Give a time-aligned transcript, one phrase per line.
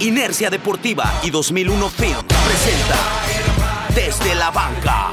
[0.00, 2.96] Inercia Deportiva y 2001 Film presenta
[3.94, 5.12] Desde la Banca.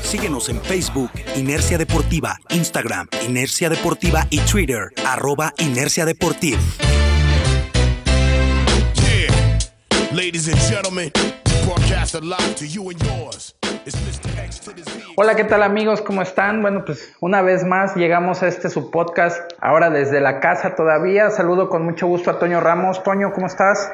[0.00, 6.60] Síguenos en Facebook, Inercia Deportiva, Instagram, Inercia Deportiva y Twitter, arroba Inercia Deportiva.
[10.12, 11.10] Ladies and gentlemen,
[11.64, 13.54] broadcast live to you and yours.
[15.16, 16.00] Hola, ¿qué tal amigos?
[16.00, 16.62] ¿Cómo están?
[16.62, 21.30] Bueno, pues una vez más llegamos a este su podcast, ahora desde la casa todavía.
[21.30, 23.02] Saludo con mucho gusto a Toño Ramos.
[23.02, 23.90] Toño, ¿cómo estás?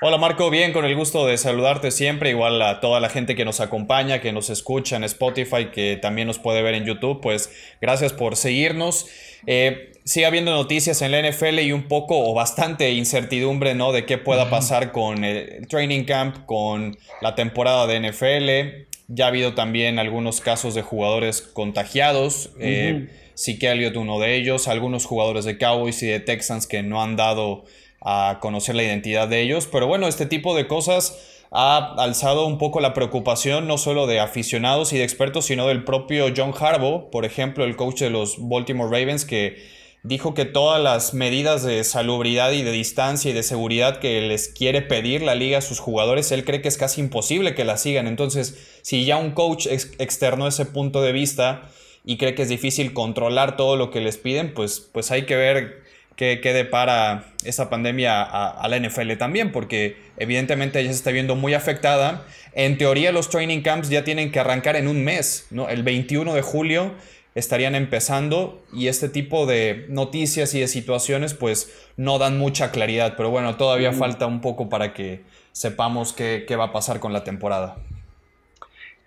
[0.00, 3.44] Hola Marco, bien, con el gusto de saludarte siempre, igual a toda la gente que
[3.44, 7.52] nos acompaña, que nos escucha en Spotify, que también nos puede ver en YouTube, pues
[7.80, 9.08] gracias por seguirnos.
[9.46, 13.92] Eh, sigue habiendo noticias en la NFL y un poco o bastante incertidumbre, ¿no?
[13.92, 18.91] De qué pueda pasar con el training camp, con la temporada de NFL.
[19.14, 22.50] Ya ha habido también algunos casos de jugadores contagiados.
[22.58, 24.68] Eh, sí que ha uno de ellos.
[24.68, 27.64] Algunos jugadores de Cowboys y de Texans que no han dado
[28.00, 29.68] a conocer la identidad de ellos.
[29.70, 34.20] Pero bueno, este tipo de cosas ha alzado un poco la preocupación no solo de
[34.20, 38.36] aficionados y de expertos, sino del propio John Harbaugh, por ejemplo, el coach de los
[38.38, 39.62] Baltimore Ravens, que
[40.02, 44.48] dijo que todas las medidas de salubridad y de distancia y de seguridad que les
[44.48, 47.82] quiere pedir la liga a sus jugadores, él cree que es casi imposible que las
[47.82, 48.06] sigan.
[48.06, 51.70] Entonces, si ya un coach externó ese punto de vista
[52.04, 55.36] y cree que es difícil controlar todo lo que les piden, pues, pues hay que
[55.36, 55.82] ver
[56.16, 61.36] qué, qué depara esa pandemia a, la NFL también, porque evidentemente ya se está viendo
[61.36, 62.26] muy afectada.
[62.54, 65.68] En teoría los training camps ya tienen que arrancar en un mes, ¿no?
[65.68, 66.92] El 21 de julio
[67.34, 73.14] estarían empezando y este tipo de noticias y de situaciones pues no dan mucha claridad,
[73.16, 75.22] pero bueno, todavía falta un poco para que
[75.52, 77.76] sepamos qué, va a pasar con la temporada.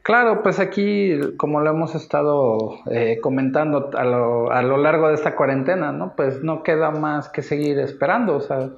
[0.02, 5.16] Claro, pues aquí, como lo hemos estado eh, comentando a lo, a lo, largo de
[5.16, 6.14] esta cuarentena, ¿no?
[6.16, 8.70] Pues no queda más que seguir esperando, o sea,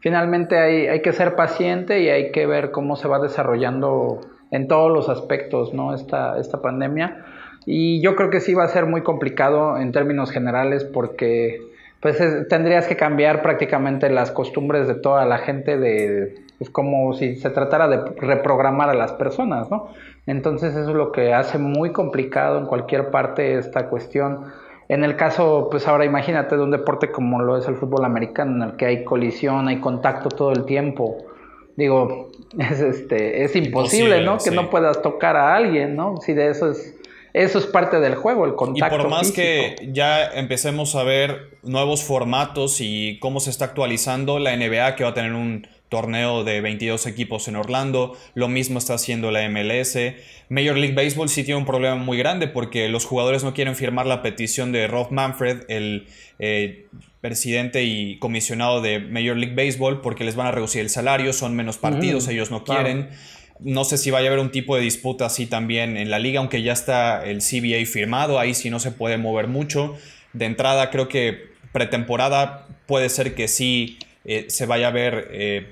[0.00, 4.20] finalmente hay, hay que ser paciente y hay que ver cómo se va desarrollando
[4.50, 5.94] en todos los aspectos, ¿no?
[5.94, 7.22] Esta, esta pandemia
[7.66, 11.60] y yo creo que sí va a ser muy complicado en términos generales porque
[12.00, 12.18] pues
[12.48, 17.50] tendrías que cambiar prácticamente las costumbres de toda la gente de pues como si se
[17.50, 19.88] tratara de reprogramar a las personas, ¿no?
[20.26, 24.46] Entonces eso es lo que hace muy complicado en cualquier parte esta cuestión.
[24.88, 28.62] En el caso, pues ahora imagínate de un deporte como lo es el fútbol americano,
[28.62, 31.18] en el que hay colisión, hay contacto todo el tiempo.
[31.76, 34.38] Digo, es, este, es imposible, ¿no?
[34.38, 36.20] Que no puedas tocar a alguien, ¿no?
[36.20, 36.96] Si de eso es
[37.34, 38.94] eso es parte del juego, el contacto.
[38.94, 44.38] Y por más que ya empecemos a ver nuevos formatos y cómo se está actualizando
[44.38, 48.78] la NBA, que va a tener un torneo de 22 equipos en Orlando, lo mismo
[48.78, 49.98] está haciendo la MLS.
[50.48, 54.06] Major League Baseball sí tiene un problema muy grande porque los jugadores no quieren firmar
[54.06, 56.06] la petición de Rob Manfred, el
[56.38, 56.86] eh,
[57.20, 61.54] presidente y comisionado de Major League Baseball, porque les van a reducir el salario, son
[61.54, 63.10] menos partidos, mm, ellos no quieren.
[63.64, 66.40] No sé si vaya a haber un tipo de disputa así también en la liga,
[66.40, 69.96] aunque ya está el CBA firmado, ahí sí no se puede mover mucho.
[70.32, 75.70] De entrada creo que pretemporada puede ser que sí eh, se vaya a ver eh,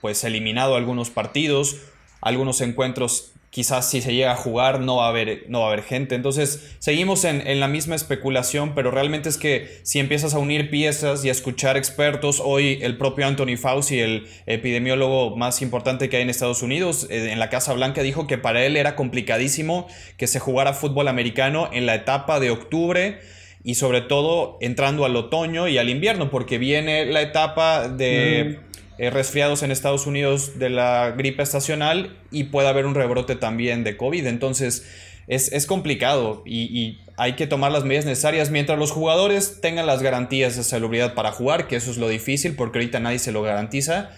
[0.00, 1.76] pues eliminado algunos partidos,
[2.20, 5.72] algunos encuentros quizás si se llega a jugar no va a haber, no va a
[5.72, 6.14] haber gente.
[6.14, 11.24] Entonces seguimos en, la misma especulación, pero realmente es que si empiezas a unir piezas
[11.24, 16.22] y a escuchar expertos, hoy el propio Anthony Fauci, el epidemiólogo más importante que hay
[16.22, 20.28] en Estados Unidos, eh, en la Casa Blanca, dijo que para él era complicadísimo que
[20.28, 23.18] se jugara fútbol americano en la etapa de octubre
[23.62, 28.69] y sobre todo entrando al otoño y al invierno, porque viene la etapa de...
[29.00, 33.82] Eh, resfriados en Estados Unidos de la gripe estacional y puede haber un rebrote también
[33.82, 34.26] de COVID.
[34.26, 34.86] Entonces
[35.26, 40.54] es, complicado y, hay que tomar las medidas necesarias mientras los jugadores tengan las garantías
[40.54, 44.10] de salubridad para jugar, que eso es lo difícil porque ahorita nadie se lo garantiza,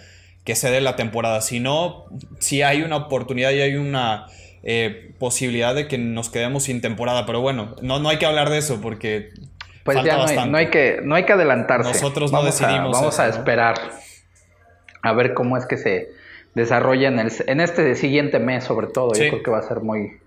[0.42, 1.42] que se dé la temporada.
[1.42, 2.06] Si no,
[2.40, 4.26] si hay una oportunidad y hay una...
[4.64, 8.48] Eh, posibilidad de que nos quedemos sin temporada, pero bueno, no, no hay que hablar
[8.48, 9.30] de eso porque
[9.82, 10.16] pues ya
[10.46, 11.88] no hay, que, no hay que adelantarse.
[11.88, 12.92] Nosotros no decidimos.
[12.92, 13.74] vamos a esperar
[15.02, 16.12] a ver cómo es que se
[16.54, 19.12] desarrolla en, el, en este siguiente mes, sobre todo.
[19.14, 20.18] Yo creo que va a ser muy,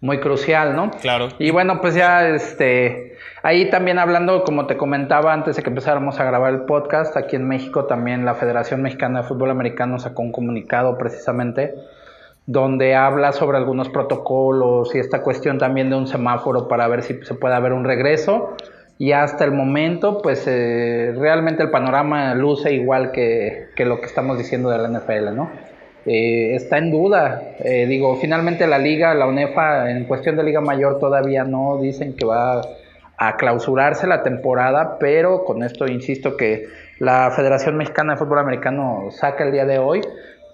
[0.00, 0.90] muy crucial, ¿no?
[0.90, 1.28] Claro.
[1.38, 6.18] Y bueno, pues ya este ahí también hablando, como te comentaba antes de que empezáramos
[6.20, 10.22] a grabar el podcast, aquí en México también la Federación Mexicana de Fútbol Americano sacó
[10.22, 11.74] un comunicado precisamente
[12.46, 17.22] donde habla sobre algunos protocolos y esta cuestión también de un semáforo para ver si
[17.22, 18.56] se puede haber un regreso
[18.98, 24.38] y hasta el momento, pues eh, realmente el panorama luce igual que, lo que estamos
[24.38, 25.50] diciendo de la NFL, ¿no?
[26.06, 27.42] Eh, está en duda.
[27.58, 32.14] Eh, digo, finalmente la liga, la UNEFA, en cuestión de liga mayor todavía no dicen
[32.14, 32.62] que va
[33.16, 36.66] a clausurarse la temporada, pero con esto insisto que
[37.00, 40.02] la Federación Mexicana de Fútbol Americano saca el día de hoy,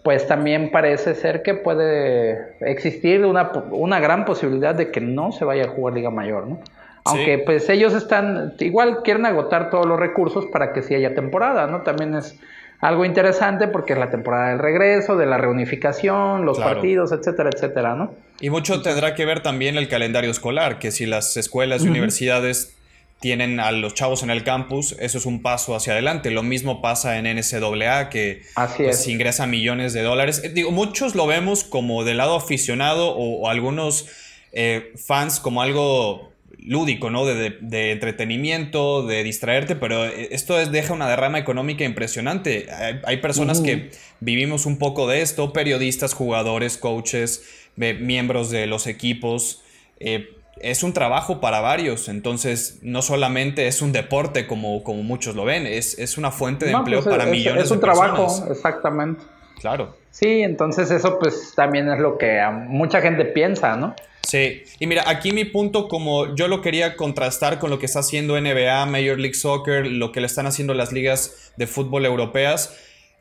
[0.02, 5.44] pues también parece ser que puede existir una, una gran posibilidad de que no se
[5.44, 6.60] vaya a jugar Liga Mayor, ¿no?
[7.04, 11.66] Aunque pues ellos están, igual quieren agotar todos los recursos para que sí haya temporada,
[11.66, 11.82] ¿no?
[11.82, 12.38] También es
[12.80, 17.94] algo interesante porque es la temporada del regreso, de la reunificación, los partidos, etcétera, etcétera,
[17.94, 18.14] ¿no?
[18.40, 22.76] Y mucho tendrá que ver también el calendario escolar, que si las escuelas y universidades
[23.20, 26.30] tienen a los chavos en el campus, eso es un paso hacia adelante.
[26.30, 30.40] Lo mismo pasa en NCAA, que pues, ingresa ingresa millones de dólares.
[30.42, 34.08] Eh, digo, muchos lo vemos como del lado aficionado o, algunos
[34.52, 36.29] eh, fans como algo
[36.66, 37.24] lúdico, ¿no?
[37.24, 42.66] De, entretenimiento, de distraerte, pero esto es, deja una derrama económica impresionante.
[43.04, 43.90] Hay, personas que
[44.20, 47.44] vivimos un poco de esto, periodistas, jugadores, coaches,
[47.76, 49.62] miembros de los equipos.
[49.98, 55.34] Eh, es un trabajo para varios, entonces no solamente es un deporte como, como muchos
[55.34, 59.22] lo ven, es, es una fuente de empleo pues, para millones es un trabajo, exactamente.
[59.58, 59.96] Claro.
[60.10, 63.94] Sí, entonces eso pues también es lo que mucha gente piensa, ¿no?
[64.22, 68.00] Sí, y mira, aquí mi punto, como yo lo quería contrastar con lo que está
[68.00, 72.76] haciendo NBA, Major League Soccer, lo que le están haciendo las ligas de fútbol europeas,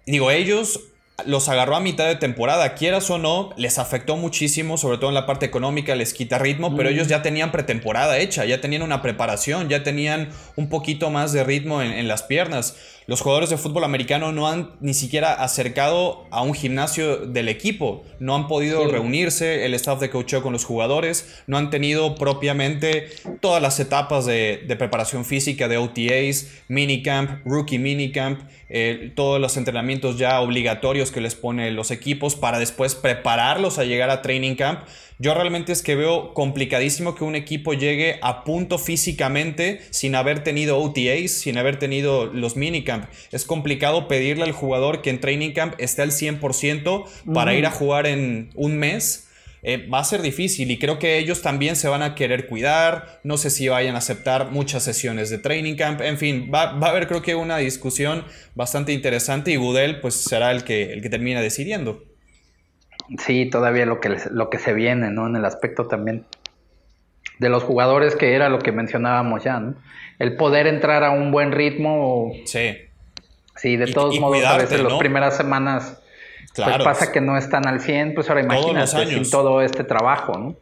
[0.06, 0.82] digo, ellos
[1.26, 5.16] los agarró a mitad de temporada, quieras o no, les afectó muchísimo, sobre todo en
[5.16, 9.02] la parte económica, les quita ritmo, pero ellos ya tenían pretemporada hecha, ya tenían una
[9.02, 12.76] preparación, ya tenían un poquito más de ritmo en, las piernas.
[13.10, 18.04] Los jugadores de fútbol americano no han ni siquiera acercado a un gimnasio del equipo,
[18.20, 23.10] no han podido reunirse, el staff de coacheo con los jugadores, no han tenido propiamente
[23.42, 29.58] todas las etapas de, de preparación física de OTAs, minicamp, rookie minicamp, eh, todos los
[29.58, 34.54] entrenamientos ya obligatorios que les pone los equipos para después prepararlos a llegar a training
[34.54, 34.82] camp.
[35.18, 40.44] Yo realmente es que veo complicadísimo que un equipo llegue a punto físicamente sin haber
[40.44, 42.56] tenido OTAs, sin haber tenido los
[43.32, 47.72] Es complicado pedirle al jugador que en training camp esté al 100% para ir a
[47.72, 49.30] jugar en un mes
[49.62, 53.20] eh, va a ser difícil y creo que ellos también se van a querer cuidar,
[53.24, 56.90] no sé si vayan a aceptar muchas sesiones de training camp, en fin, va, a
[56.90, 58.24] haber creo que una discusión
[58.56, 62.04] bastante interesante y Gudel pues será el que, el que termina decidiendo.
[63.18, 65.28] Sí, todavía lo que, lo que se viene, ¿no?
[65.28, 66.26] En el aspecto también
[67.40, 69.76] de los jugadores que era lo que mencionábamos ya, ¿no?
[70.20, 72.32] El poder entrar a un buen ritmo.
[72.46, 72.78] Sí.
[73.60, 76.02] Sí, de todos modos, a veces las primeras semanas
[76.56, 80.56] pues pasa que no están al 100, pues ahora imagínate sin todo este trabajo, ¿no?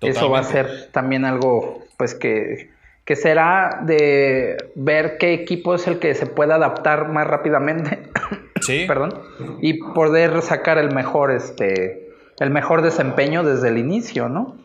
[0.00, 2.70] Eso va a ser también algo, pues que,
[3.04, 7.98] que será de ver qué equipo es el que se puede adaptar más rápidamente.
[8.60, 8.86] Sí.
[8.88, 9.14] Perdón.
[9.62, 12.10] Y poder sacar el mejor, este,
[12.40, 14.56] el mejor desempeño desde el inicio, ¿no?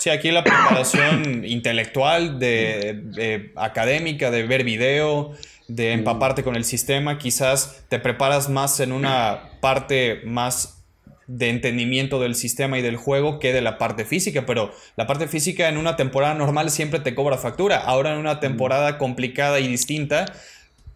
[0.00, 5.32] Sí, aquí la preparación intelectual, de, académica, de ver video,
[5.70, 10.82] de empaparte con el sistema, quizás te preparas más en una parte más
[11.28, 15.28] de entendimiento del sistema y del juego que de la parte física, pero la parte
[15.28, 19.68] física en una temporada normal siempre te cobra factura, ahora en una temporada complicada y
[19.68, 20.26] distinta,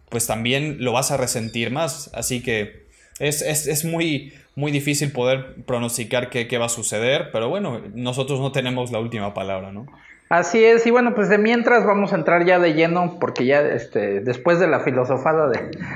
[0.09, 2.85] pues también lo vas a resentir más, así que
[3.19, 8.51] es, muy, muy difícil poder pronosticar qué, qué va a suceder, pero bueno, nosotros no
[8.51, 9.85] tenemos la última palabra, ¿no?
[10.29, 13.61] Así es, y bueno, pues de mientras vamos a entrar ya de lleno, porque ya
[13.61, 15.51] este, después de la filosofada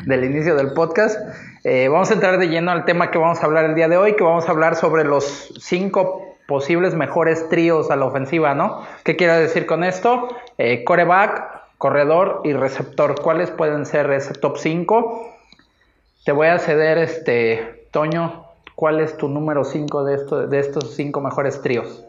[0.06, 1.20] del inicio del podcast,
[1.64, 3.98] eh, vamos a entrar de lleno al tema que vamos a hablar el día de
[3.98, 8.83] hoy, que vamos a hablar sobre los cinco posibles mejores tríos a la ofensiva, ¿no?
[9.04, 10.28] ¿Qué quiere decir con esto?
[10.59, 13.19] Eh, coreback, corredor y receptor.
[13.19, 15.28] ¿Cuáles pueden ser ese top 5?
[16.26, 18.45] Te voy a ceder, este, Toño,
[18.76, 22.06] ¿cuál es tu número 5 de, de estos cinco mejores tríos?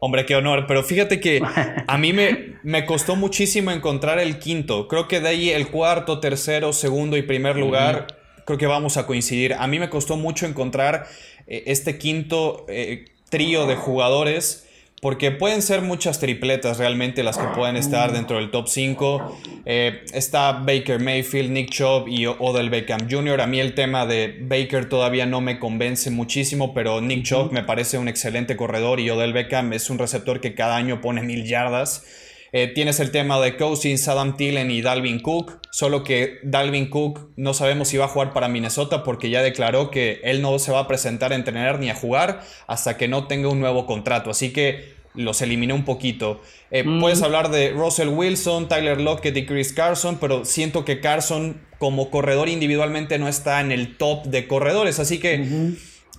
[0.00, 0.64] Hombre, qué honor.
[0.66, 1.40] Pero fíjate que
[1.86, 4.88] a mí me, me costó muchísimo encontrar el quinto.
[4.88, 9.06] Creo que de ahí el cuarto, tercero, segundo y primer lugar, creo que vamos a
[9.06, 9.54] coincidir.
[9.54, 11.06] A mí me costó mucho encontrar
[11.46, 14.66] eh, este quinto eh, trío de jugadores
[15.00, 19.40] porque pueden ser muchas tripletas realmente las que pueden estar dentro del top 5.
[19.64, 23.40] Eh, está Baker Mayfield, Nick Chubb y Odell Beckham Jr.
[23.40, 27.62] A mí el tema de Baker todavía no me convence muchísimo, pero Nick Chubb me
[27.62, 31.46] parece un excelente corredor y Odell Beckham es un receptor que cada año pone mil
[31.46, 32.04] yardas.
[32.52, 37.30] Eh, tienes el tema de Cousins, Adam Thielen y Dalvin Cook, solo que Dalvin Cook
[37.36, 40.72] no sabemos si va a jugar para Minnesota porque ya declaró que él no se
[40.72, 44.30] va a presentar a entrenar ni a jugar hasta que no tenga un nuevo contrato,
[44.30, 46.40] así que los eliminé un poquito.
[46.72, 47.00] Eh, mm.
[47.00, 52.10] Puedes hablar de Russell Wilson, Tyler Lockett y Chris Carson, pero siento que Carson como
[52.10, 55.76] corredor individualmente no está en el top de corredores, así que...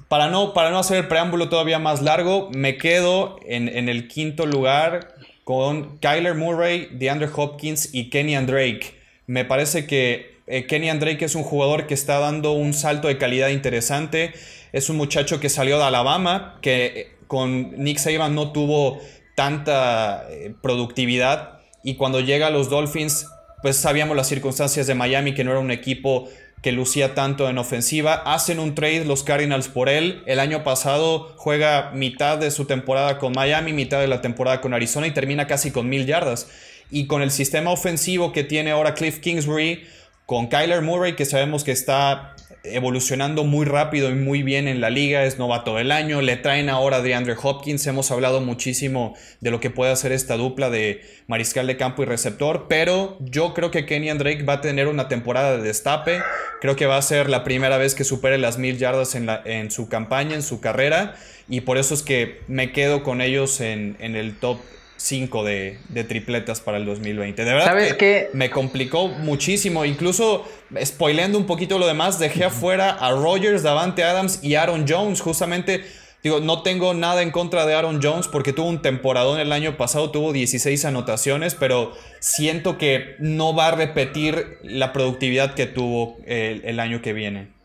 [0.07, 4.09] Para no, para no hacer el preámbulo todavía más largo, me quedo en, en el
[4.09, 8.95] quinto lugar con Kyler Murray, DeAndre Hopkins y Kenny Drake.
[9.27, 13.17] Me parece que eh, Kenny Drake es un jugador que está dando un salto de
[13.17, 14.33] calidad interesante.
[14.73, 18.99] Es un muchacho que salió de Alabama, que eh, con Nick Saban no tuvo
[19.35, 23.27] tanta eh, productividad y cuando llega a los Dolphins,
[23.61, 26.29] pues sabíamos las circunstancias de Miami, que no era un equipo
[26.61, 28.13] que lucía tanto en ofensiva.
[28.13, 30.23] Hacen un trade los Cardinals por él.
[30.25, 34.73] El año pasado juega mitad de su temporada con Miami, mitad de la temporada con
[34.73, 36.49] Arizona y termina casi con mil yardas.
[36.91, 39.85] Y con el sistema ofensivo que tiene ahora Cliff Kingsbury,
[40.25, 44.89] con Kyler Murray, que sabemos que está evolucionando muy rápido y muy bien en la
[44.89, 49.51] liga, es novato del año, le traen ahora de Andrew Hopkins, hemos hablado muchísimo de
[49.51, 53.71] lo que puede hacer esta dupla de mariscal de campo y receptor, pero yo creo
[53.71, 56.21] que Kenny Drake va a tener una temporada de destape,
[56.61, 59.41] creo que va a ser la primera vez que supere las mil yardas en, la,
[59.45, 61.15] en su campaña, en su carrera,
[61.49, 64.59] y por eso es que me quedo con ellos en, en el top
[65.01, 67.43] 5 de, tripletas para el 2020.
[67.43, 69.83] De verdad ¿Sabes que me complicó muchísimo.
[69.83, 70.45] Incluso,
[70.83, 75.19] spoileando un poquito lo demás, dejé afuera a Rogers, Davante Adams y Aaron Jones.
[75.21, 75.83] Justamente,
[76.23, 79.75] digo, no tengo nada en contra de Aaron Jones porque tuvo un temporadón el año
[79.75, 86.17] pasado, tuvo 16 anotaciones, pero siento que no va a repetir la productividad que tuvo
[86.25, 87.60] el año que viene.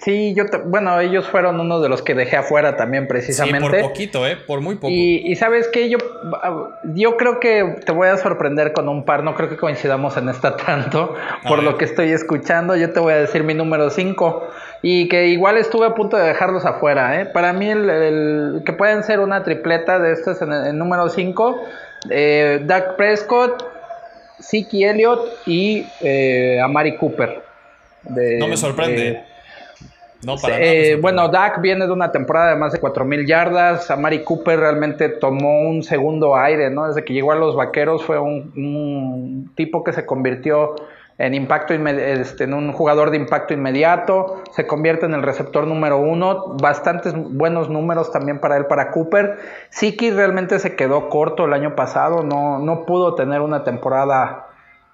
[0.00, 3.68] Sí, yo, bueno, ellos fueron uno de los que dejé afuera también precisamente.
[3.68, 4.36] Sí, por poquito, ¿eh?
[4.36, 4.88] Por muy poco.
[4.90, 5.96] Y, sabes qué, yo,
[6.92, 10.28] yo creo que te voy a sorprender con un par, no creo que coincidamos en
[10.28, 11.14] esta tanto,
[11.46, 14.50] por lo que estoy escuchando, yo te voy a decir mi número 5
[14.82, 17.24] y que igual estuve a punto de dejarlos afuera, ¿eh?
[17.24, 21.62] Para mí el, que pueden ser una tripleta de estos en el, número 5,
[22.10, 23.64] eh, Doug Prescott,
[24.38, 27.42] Siki Elliott y eh, Amari Cooper.
[28.04, 29.27] no me sorprende.
[30.24, 33.90] No, para eh, bueno, Dak viene de una temporada de más de 4.000 yardas.
[33.90, 36.88] Amari Cooper realmente tomó un segundo aire, ¿no?
[36.88, 40.74] Desde que llegó a los vaqueros fue un, tipo que se convirtió
[41.18, 45.98] en impacto este, en un jugador de impacto inmediato, se convierte en el receptor número
[45.98, 49.36] uno, bastantes buenos números también para él, para Cooper.
[49.70, 54.47] Siki realmente se quedó corto el año pasado, no, no pudo tener una temporada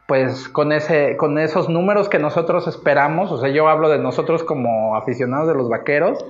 [0.07, 4.45] pues con ese con esos números que nosotros esperamos, o sea, yo hablo de nosotros
[4.45, 6.25] como aficionados de los vaqueros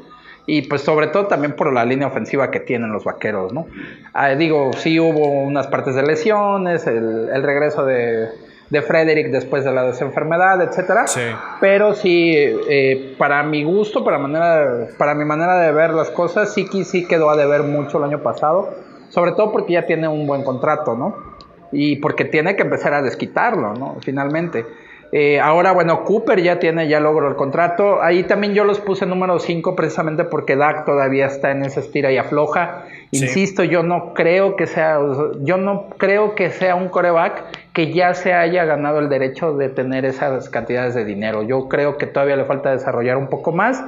[0.47, 3.67] y pues sobre todo también por la línea ofensiva que tienen los vaqueros, ¿no?
[4.13, 8.29] Ah, digo, sí hubo unas partes de lesiones, el, regreso de,
[8.69, 11.07] de, Frederick después de la desenfermedad, etcétera.
[11.07, 11.23] Sí.
[11.61, 16.53] Pero sí, eh, para mi gusto, para, manera, para mi manera de ver las cosas,
[16.53, 18.75] sí, sí quedó a deber mucho el año pasado,
[19.09, 21.34] sobre todo porque ya tiene un buen contrato, ¿no?
[21.75, 23.97] Y porque tiene que empezar a desquitarlo, ¿no?
[24.01, 24.65] Finalmente.
[25.17, 28.03] Eh, ahora, bueno, Cooper ya tiene, ya logró el contrato.
[28.03, 32.11] Ahí también yo los puse número 5 precisamente porque Dak todavía está en esa estira
[32.11, 32.87] y afloja.
[33.13, 34.99] Insisto, yo no creo que sea,
[35.41, 39.69] yo no creo que sea un coreback que ya se haya ganado el derecho de
[39.69, 41.45] tener esas cantidades de dinero.
[41.45, 43.85] Yo creo que todavía le falta desarrollar un poco más.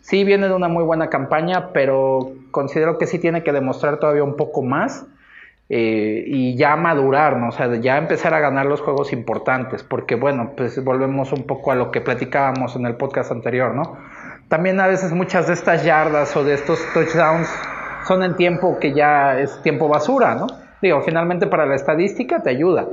[0.00, 4.24] Sí viene de una muy buena campaña, pero considero que sí tiene que demostrar todavía
[4.24, 5.06] un poco más.
[5.72, 7.50] Eh, y ya madurar, ¿no?
[7.50, 11.70] O sea, ya empezar a ganar los juegos importantes, porque bueno, pues volvemos un poco
[11.70, 13.96] a lo que platicábamos en el podcast anterior, ¿no?
[14.48, 17.48] También a veces muchas de estas yardas o de estos touchdowns
[18.04, 20.48] son en tiempo que ya es tiempo basura, ¿no?
[20.82, 22.88] Digo, finalmente para la estadística te ayuda,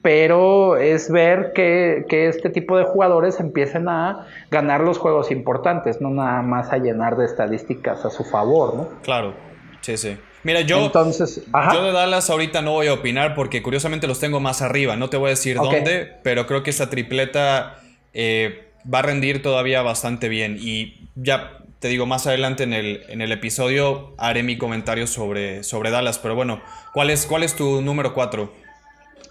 [0.00, 6.00] pero es ver que, que, este tipo de jugadores empiecen a ganar los juegos importantes,
[6.00, 8.88] no nada más a llenar de estadísticas a su favor, ¿no?
[9.02, 9.34] Claro,
[9.80, 10.16] sí, sí.
[10.44, 14.60] Mira, yo, yo de Dallas ahorita no voy a opinar porque curiosamente los tengo más
[14.60, 14.94] arriba.
[14.94, 17.78] No te voy a decir dónde, pero creo que esa tripleta
[18.12, 20.58] eh, va a rendir todavía bastante bien.
[20.60, 25.62] Y ya te digo, más adelante en el, en el episodio haré mi comentario sobre,
[25.64, 26.18] sobre Dallas.
[26.18, 26.60] Pero bueno,
[26.92, 28.52] ¿cuál es, cuál es tu número 4?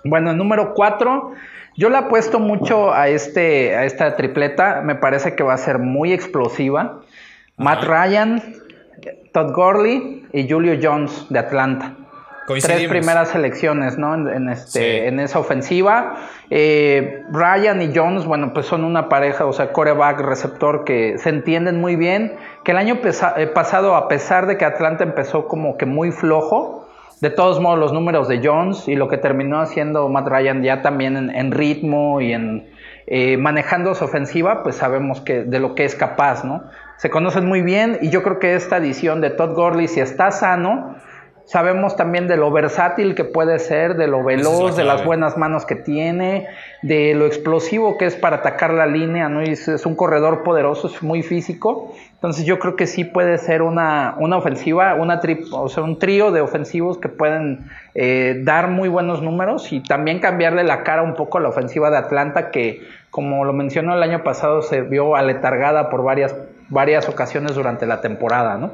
[0.06, 1.32] Bueno, el número 4,
[1.78, 4.82] yo le apuesto mucho a, este, a esta tripleta.
[4.82, 7.02] Me parece que va a ser muy explosiva.
[7.58, 8.42] Matt Ryan,
[9.32, 11.94] Todd Gurley y Julio Jones de Atlanta.
[12.46, 14.16] Tres primeras selecciones, ¿no?
[14.16, 16.16] En, este, en esa ofensiva.
[16.50, 21.30] Eh, Ryan y Jones, bueno, pues son una pareja, o sea, coreback, receptor que se
[21.30, 22.36] entienden muy bien.
[22.66, 26.90] Que el año eh, pasado, a pesar de que Atlanta empezó como que muy flojo,
[27.22, 30.82] de todos modos los números de Jones y lo que terminó haciendo Matt Ryan ya
[30.82, 32.70] también en, ritmo y en
[33.08, 36.64] eh, manejando su ofensiva, pues sabemos que de lo que es capaz, ¿no?
[37.04, 40.32] Se conocen muy bien y yo creo que esta edición de Todd Gurley, si está
[40.32, 40.96] sano,
[41.46, 45.66] Sabemos también de lo versátil que puede ser, de lo veloz, de las buenas manos
[45.66, 46.48] que tiene,
[46.82, 49.42] de lo explosivo que es para atacar la línea, ¿no?
[49.42, 51.94] es, un corredor poderoso, es muy físico.
[52.14, 55.20] Entonces yo creo que sí puede ser una, una ofensiva, una
[55.52, 60.20] o sea, un trío de ofensivos que pueden eh, dar muy buenos números y también
[60.20, 64.02] cambiarle la cara un poco a la ofensiva de Atlanta que, como lo mencionó el
[64.02, 66.34] año pasado, se vio aletargada por varias,
[66.74, 68.72] varias ocasiones durante la temporada, ¿no?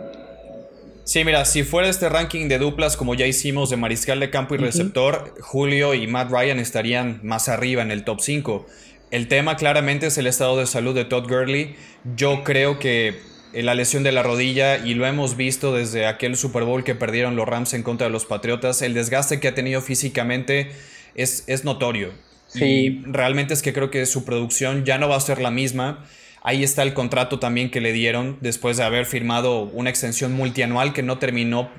[1.04, 4.54] Sí, mira, si fuera este ranking de duplas como ya hicimos de mariscal de campo
[4.54, 8.68] y receptor, Julio y Matt Ryan estarían más arriba en el top 5.
[9.10, 11.76] El tema claramente es el estado de salud de Todd Gurley.
[12.16, 13.20] Yo creo que
[13.54, 17.36] la lesión de la rodilla y lo hemos visto desde aquel Super Bowl que perdieron
[17.36, 20.72] los Rams en contra de los Patriotas, el desgaste que ha tenido físicamente
[21.16, 22.12] es, es notorio.
[22.50, 22.66] Sí.
[22.66, 26.06] Y realmente es que creo que su producción ya no va a ser la misma.
[26.42, 30.94] Ahí está el contrato también que le dieron después de haber firmado una extensión multianual
[30.94, 31.70] que no terminó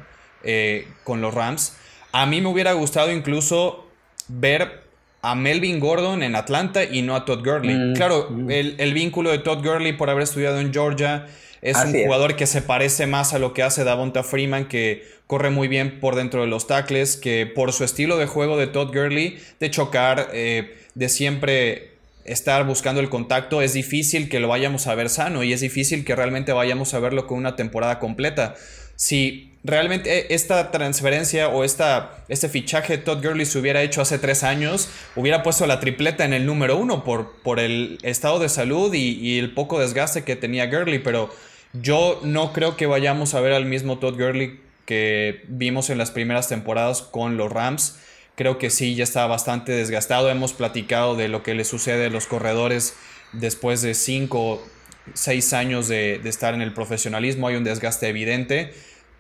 [0.43, 1.77] eh, con los Rams.
[2.13, 3.89] A mí me hubiera gustado incluso
[4.29, 4.83] ver
[5.23, 7.75] a Melvin Gordon en Atlanta y no a Todd Gurley.
[7.75, 8.51] Mm, claro, mm.
[8.51, 11.27] el, vínculo de Todd Gurley por haber estudiado en Georgia
[11.63, 15.51] es un jugador que se parece más a lo que hace Davonta Freeman, que corre
[15.51, 18.89] muy bien por dentro de los tackles, que por su estilo de juego de Todd
[18.95, 21.90] Gurley, de chocar, eh, de siempre
[22.25, 26.05] estar buscando el contacto, es difícil que lo vayamos a ver sano y es difícil
[26.05, 28.55] que realmente vayamos a verlo con una temporada completa.
[28.97, 34.43] Si realmente esta transferencia o esta, este fichaje Todd Gurley se hubiera hecho hace tres
[34.43, 38.93] años, hubiera puesto la tripleta en el número uno por, por el estado de salud
[38.93, 41.31] y, y el poco desgaste que tenía Gurley, pero
[41.73, 46.11] yo no creo que vayamos a ver al mismo Todd Gurley que vimos en las
[46.11, 47.97] primeras temporadas con los Rams
[48.41, 50.31] creo que sí, ya está bastante desgastado.
[50.31, 52.97] Hemos platicado de lo que le sucede a los corredores
[53.35, 54.67] después de 5,
[55.13, 57.49] 6 años de, estar en el profesionalismo.
[57.49, 58.73] Hay un desgaste evidente.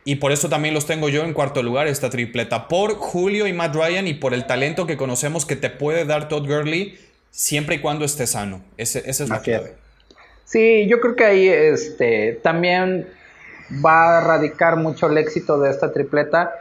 [0.06, 2.66] Y por eso también los tengo yo en cuarto lugar, esta tripleta.
[2.66, 6.28] Por Julio y Matt Ryan y por el talento que conocemos que te puede dar
[6.28, 6.98] Todd Gurley
[7.30, 8.64] siempre y cuando esté sano.
[8.78, 9.74] Ese, esa es la clave.
[10.46, 13.06] Sí, yo creo que ahí este, también
[13.84, 16.54] va a radicar mucho el éxito de esta tripleta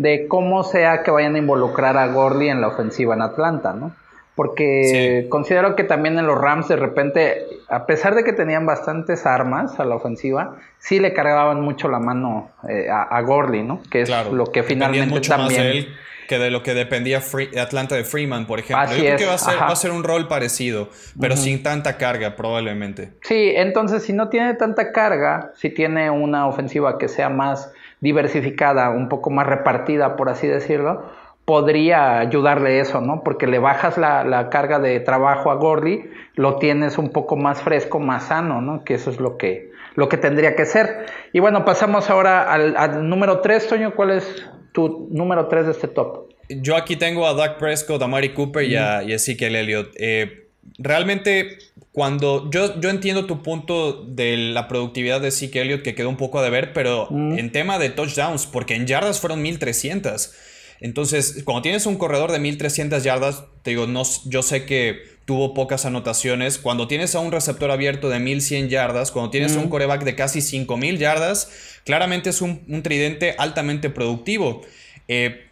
[0.00, 3.92] de cómo sea que vayan a involucrar a Gordy en la ofensiva en Atlanta, ¿no?
[4.34, 9.26] Porque considero que también en los Rams de repente, a pesar de que tenían bastantes
[9.26, 13.80] armas a la ofensiva, sí le cargaban mucho la mano eh, a, a ¿no?
[13.90, 15.60] Que es lo que finalmente mucho también...
[15.60, 15.88] Más de él
[16.28, 17.20] que de lo que dependía
[17.60, 18.94] Atlanta de Freeman, por ejemplo.
[18.94, 23.14] Yo creo que va a, ser, un rol parecido, pero sin tanta carga probablemente.
[23.22, 28.90] Sí, entonces si no tiene tanta carga, si tiene una ofensiva que sea más diversificada,
[28.90, 31.04] un poco más repartida, por así decirlo,
[31.44, 33.22] podría ayudarle eso, ¿no?
[33.24, 37.98] Porque le bajas la, carga de trabajo a Gordy, lo tienes un poco más fresco,
[37.98, 38.84] más sano, ¿no?
[38.84, 41.06] Que eso es lo que, lo que tendría que ser.
[41.32, 45.88] Y bueno, pasamos ahora al, número 3, Toño, ¿cuál es tu número 3 de este
[45.88, 46.28] top?
[46.50, 49.94] Yo aquí tengo a Doug Prescott, a Mari Cooper y, a, y Ezekiel Elliott.
[49.98, 50.47] Eh,
[50.78, 51.58] realmente
[51.92, 56.16] cuando yo, yo entiendo tu punto de la productividad de Zeke Elliott que quedó un
[56.16, 57.38] poco a deber, pero mm.
[57.38, 60.32] en tema de touchdowns, porque en yardas fueron 1300.
[60.80, 65.52] Entonces, cuando tienes un corredor de 1300 yardas, te digo, no, yo sé que tuvo
[65.54, 66.58] pocas anotaciones.
[66.58, 70.14] Cuando tienes a un receptor abierto de 1100 yardas, cuando tienes a un coreback de
[70.14, 71.50] casi 5000 yardas,
[71.84, 74.62] claramente es un, un tridente altamente productivo.
[75.08, 75.47] Eh,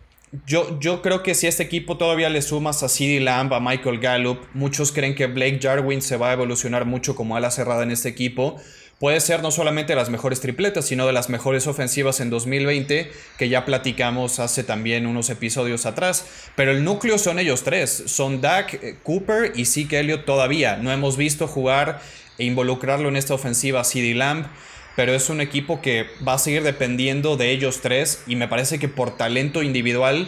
[0.46, 4.00] yo, yo creo que si este equipo todavía le sumas a CeeDee Lamb, a Michael
[4.00, 7.92] Gallup, muchos creen que Blake Jarwin se va a evolucionar mucho como ala cerrada en
[7.92, 8.56] este equipo.
[8.98, 13.48] Puede ser no solamente las mejores tripletas, sino de las mejores ofensivas en 2020, que
[13.48, 16.26] ya platicamos hace también unos episodios atrás.
[16.56, 20.78] Pero el núcleo son ellos tres, son Dak, eh, Cooper y Zeke Elliott todavía.
[20.78, 22.00] No hemos visto jugar
[22.38, 24.46] e involucrarlo en esta ofensiva a CeeDee Lamb
[24.96, 28.78] pero es un equipo que va a seguir dependiendo de ellos tres y me parece
[28.78, 30.26] que por talento individual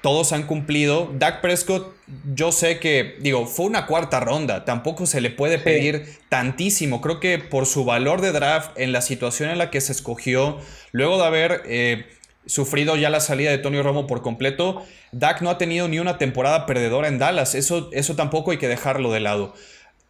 [0.00, 1.12] todos han cumplido.
[1.14, 1.94] Dak Prescott,
[2.34, 7.00] yo sé que, digo, fue una cuarta ronda, tampoco se le puede pedir tantísimo.
[7.00, 10.58] Creo que por su valor de draft, en la situación en la que se escogió,
[10.92, 12.06] luego de haber eh,
[12.46, 16.18] sufrido ya la salida de Tony Romo por completo, Dak no ha tenido ni una
[16.18, 17.54] temporada perdedora en Dallas.
[17.54, 19.54] Eso, eso tampoco hay que dejarlo de lado.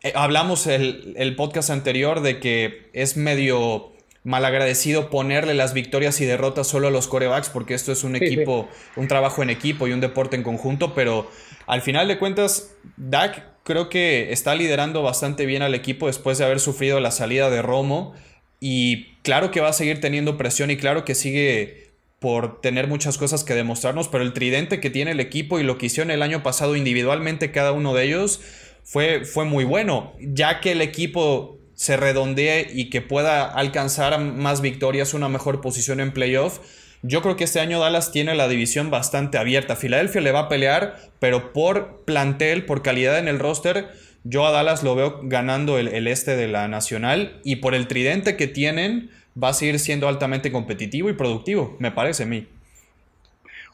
[0.03, 3.93] Eh, hablamos el, el podcast anterior de que es medio
[4.27, 8.69] malagradecido ponerle las victorias y derrotas solo a los corebacks, porque esto es un equipo,
[8.97, 11.31] un trabajo en equipo y un deporte en conjunto, pero
[11.67, 16.45] al final de cuentas, Dak creo que está liderando bastante bien al equipo después de
[16.45, 18.15] haber sufrido la salida de Romo.
[18.59, 23.19] Y claro que va a seguir teniendo presión y claro que sigue por tener muchas
[23.19, 26.23] cosas que demostrarnos, pero el tridente que tiene el equipo y lo que hicieron el
[26.23, 28.41] año pasado individualmente cada uno de ellos
[28.87, 34.61] fue, fue muy bueno, ya que el equipo se redondee y que pueda alcanzar más
[34.61, 36.61] victorias, una mejor posición en playoff,
[37.03, 39.77] Yo creo que este año Dallas tiene la división bastante abierta.
[39.77, 43.89] Filadelfia le va a pelear, pero por plantel, por calidad en el roster,
[44.25, 47.87] yo a Dallas lo veo ganando el, el este de la nacional y por el
[47.87, 52.47] tridente que tienen va a seguir siendo altamente competitivo y productivo, me parece a mí.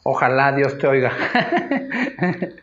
[0.03, 1.13] Ojalá Dios te oiga.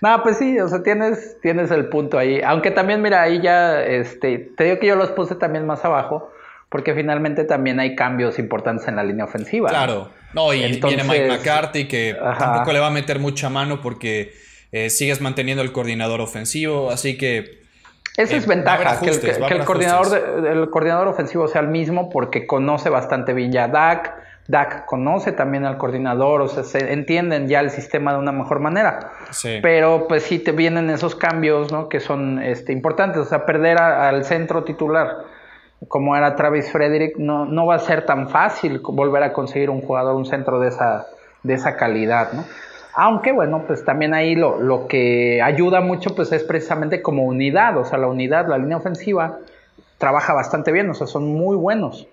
[0.00, 2.40] no, pues sí, o sea, tienes, tienes el punto ahí.
[2.40, 6.32] Aunque también, mira, ahí ya, este, te digo que yo los puse también más abajo,
[6.68, 9.68] porque finalmente también hay cambios importantes en la línea ofensiva.
[9.68, 14.34] Claro, no, y viene Mike McCarthy que tampoco le va a meter mucha mano porque
[14.70, 17.58] eh, sigues manteniendo el coordinador ofensivo, así que...
[18.16, 22.90] Esa es eh, ventaja, que, el, coordinador, el coordinador ofensivo sea el mismo porque conoce
[22.90, 24.14] bastante bien ya a Dak,
[24.48, 28.60] Dak conoce también al coordinador, o sea, se entienden ya el sistema de una mejor
[28.60, 29.12] manera.
[29.62, 31.90] Pero pues sí te vienen esos cambios, ¿no?
[31.90, 35.18] Que son este, importantes, o sea, perder al centro titular
[35.86, 39.80] como era Travis Frederick, no, no va a ser tan fácil volver a conseguir un
[39.80, 41.06] jugador, un centro de esa,
[41.44, 42.44] de esa calidad, ¿no?
[42.94, 47.76] Aunque bueno, pues también ahí lo, lo que ayuda mucho pues es precisamente como unidad,
[47.76, 49.38] o sea, la unidad, la línea ofensiva
[49.98, 52.08] trabaja bastante bien, o sea, son muy buenos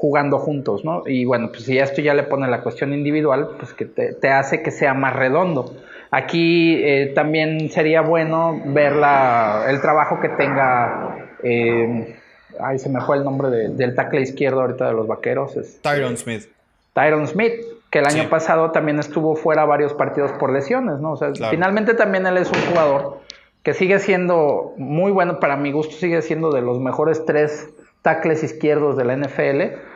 [0.00, 1.02] jugando juntos, ¿no?
[1.04, 4.62] Y bueno, pues si esto ya le pone la cuestión individual, pues que te, hace
[4.62, 5.74] que sea más redondo.
[6.10, 12.16] Aquí eh, también sería bueno ver la, el trabajo que tenga, eh,
[12.58, 15.54] ay, se me fue el nombre del tackle izquierdo ahorita de los vaqueros.
[15.58, 16.48] Es, Tyron Smith.
[16.94, 17.52] Tyron Smith,
[17.90, 21.12] que el año pasado también estuvo fuera varios partidos por lesiones, ¿no?
[21.12, 23.18] O sea, finalmente también él es un jugador
[23.62, 27.68] que sigue siendo muy bueno, para mi gusto sigue siendo de los mejores tres
[28.00, 29.89] tackles izquierdos de la NFL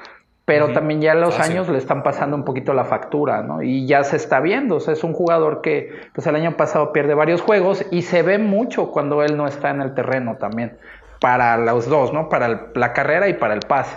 [0.45, 3.63] pero también ya los años le están pasando un poquito la factura, ¿no?
[3.63, 6.93] Y ya se está viendo, o sea, es un jugador que pues el año pasado
[6.93, 10.77] pierde varios juegos y se ve mucho cuando él no está en el terreno también,
[11.19, 12.29] para los dos, ¿no?
[12.29, 13.97] Para la carrera y para el pase.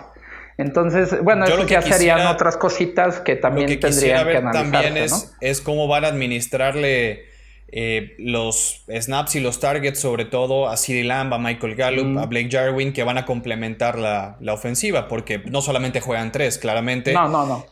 [0.57, 5.61] Entonces, bueno, eso ya serían otras cositas que también tendrían que analizarse, también es, es
[5.61, 7.25] cómo van a administrarle
[7.69, 12.25] eh, los snaps y los targets, sobre todo a CeeDee Lamb, a Michael Gallup, a
[12.25, 17.13] Blake Jarwin, que van a complementar la, ofensiva, porque no solamente juegan tres, claramente.
[17.13, 17.65] No, no, no.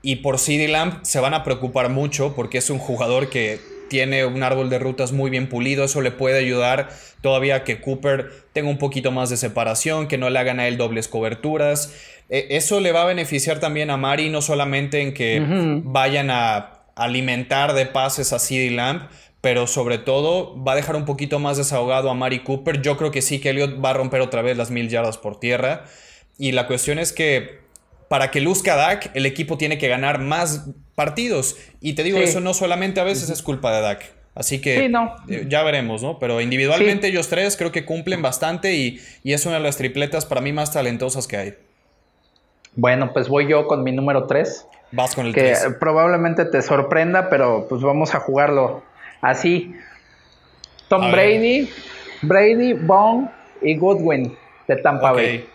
[0.00, 4.24] Y por CeeDee Lamb se van a preocupar mucho porque es un jugador que tiene
[4.24, 6.88] un árbol de rutas muy bien pulido, eso le puede ayudar
[7.20, 10.78] todavía que Cooper tenga un poquito más de separación, que no le hagan a él
[10.78, 11.94] dobles coberturas.
[12.30, 15.42] E, eso le va a beneficiar también a Mari, no solamente en que
[15.84, 19.08] vayan a alimentar de pases a CeeDee Lamb,
[19.42, 22.80] pero sobre todo va a dejar un poquito más desahogado a Mari Cooper.
[22.80, 25.38] Yo creo que sí que Elliot va a romper otra vez las mil yardas por
[25.38, 25.84] tierra.
[26.38, 27.60] Y la cuestión es que
[28.08, 31.56] para que luzca Dak, el equipo tiene que ganar más partidos.
[31.80, 34.12] Y te digo, eso no solamente a veces es culpa de Dak.
[34.36, 36.20] Así que eh, ya veremos, ¿no?
[36.20, 40.40] Pero individualmente ellos tres creo que cumplen bastante y, es una de las tripletas para
[40.40, 41.54] mí más talentosas que hay.
[42.76, 44.68] Bueno, pues voy yo con mi número 3.
[44.92, 48.82] Vas con el Que probablemente te sorprenda, pero pues vamos a jugarlo
[49.22, 49.74] Así,
[50.88, 51.70] Tom Brady,
[52.22, 53.30] Brady, Bond
[53.62, 54.36] y Goodwin
[54.68, 55.48] de Tampa Bay.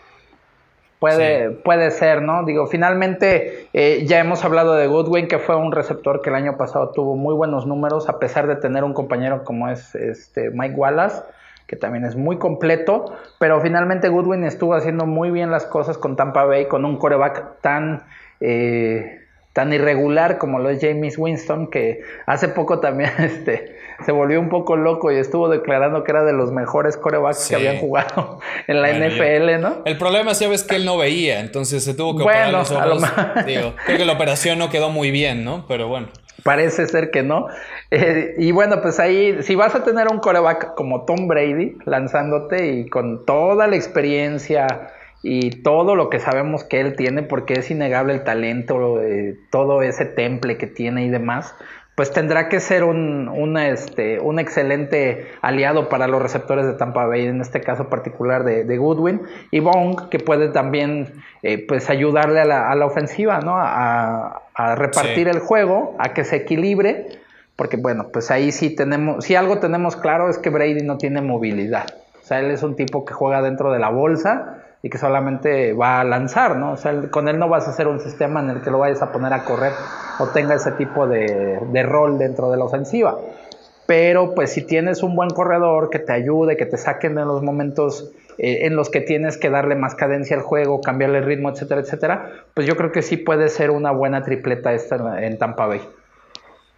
[1.00, 2.44] Puede, puede ser, ¿no?
[2.44, 6.58] Digo, finalmente eh, ya hemos hablado de Goodwin, que fue un receptor que el año
[6.58, 10.74] pasado tuvo muy buenos números, a pesar de tener un compañero como es este Mike
[10.76, 11.22] Wallace,
[11.68, 16.16] que también es muy completo, pero finalmente Goodwin estuvo haciendo muy bien las cosas con
[16.16, 18.04] Tampa Bay, con un coreback tan...
[18.40, 19.27] Eh,
[19.58, 24.50] tan irregular como lo es James Winston, que hace poco también este, se volvió un
[24.50, 28.84] poco loco y estuvo declarando que era de los mejores corebacks que habían jugado en
[28.84, 29.82] la NFL, ¿no?
[29.86, 33.04] El problema es, ves que él no veía, entonces se tuvo que operar los ojos.
[33.48, 35.66] Digo, creo que la operación no quedó muy bien, ¿no?
[35.68, 36.10] Pero bueno.
[36.44, 37.48] Parece ser que no.
[37.90, 42.74] Eh, y bueno, pues ahí, si vas a tener un coreback como Tom Brady lanzándote
[42.74, 44.92] y con toda la experiencia
[45.30, 49.82] y todo lo que sabemos que él tiene, porque es innegable el talento, eh, todo
[49.82, 51.54] ese temple que tiene y demás,
[51.96, 57.26] pues tendrá que ser un, este, un excelente aliado para los receptores de Tampa Bay,
[57.26, 61.12] en este caso particular de, Goodwin, y Bong, que puede también
[61.44, 63.56] eh, pues ayudarle a la, a la ofensiva, ¿no?
[63.58, 64.44] A,
[64.76, 67.08] repartir el juego, a que se equilibre,
[67.58, 71.22] porque bueno, pues ahí sí tenemos, si algo tenemos claro es que Brady no tiene
[71.22, 71.86] movilidad,
[72.22, 75.74] o sea, él es un tipo que juega dentro de la bolsa, y que solamente
[75.74, 76.72] va a lanzar, ¿no?
[76.72, 79.02] O sea, con él no vas a hacer un sistema en el que lo vayas
[79.02, 79.74] a poner a correr
[80.18, 83.18] o tenga ese tipo de, rol dentro de la ofensiva.
[83.86, 87.44] Pero pues si tienes un buen corredor que te ayude, que te saquen en los
[87.44, 91.50] momentos eh, en los que tienes que darle más cadencia al juego, cambiarle el ritmo,
[91.50, 95.66] etcétera, etcétera, pues yo creo que sí puede ser una buena tripleta esta en Tampa
[95.66, 95.82] Bay.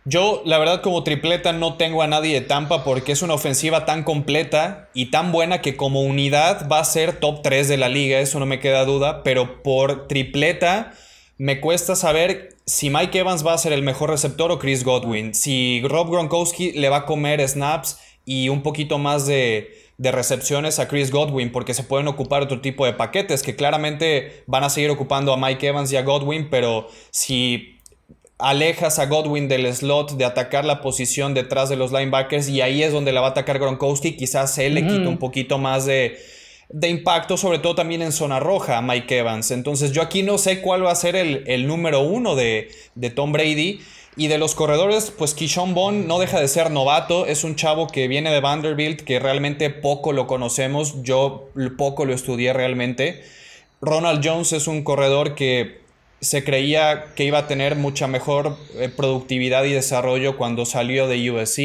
[0.05, 3.85] Yo, la verdad, como tripleta no tengo a nadie de Tampa porque es una ofensiva
[3.85, 7.89] tan completa y tan buena que como unidad va a ser top 3 de la
[7.89, 10.93] liga, eso no me queda duda, pero por tripleta
[11.38, 15.33] me cuesta saber si Mike Evans va a ser el mejor receptor o Chris Godwin.
[15.33, 20.88] Si Rob Gronkowski le va a comer snaps y un poquito más de, recepciones a
[20.88, 24.91] Chris Godwin, porque se pueden ocupar otro tipo de paquetes que claramente van a seguir
[24.91, 27.78] ocupando a Mike Evans y a Godwin, pero si
[28.39, 32.82] alejas a Godwin del slot de atacar la posición detrás de los linebackers y ahí
[32.82, 36.17] es donde la va a atacar Gronkowski, quizás él le quita un poquito más de
[36.69, 39.52] de impacto, sobre todo también en zona roja, Mike Evans.
[39.52, 42.69] Entonces yo aquí no sé cuál va a ser el, número uno de,
[43.15, 43.82] Tom Brady.
[44.15, 47.25] Y de los corredores, pues Kishon Bond no deja de ser novato.
[47.25, 51.02] Es un chavo que viene de Vanderbilt, que realmente poco lo conocemos.
[51.04, 53.23] Yo poco lo estudié realmente.
[53.82, 55.80] Ronald Jones es un corredor que
[56.21, 61.32] se creía que iba a tener mucha mejor eh, productividad y desarrollo cuando salió de
[61.32, 61.60] USC.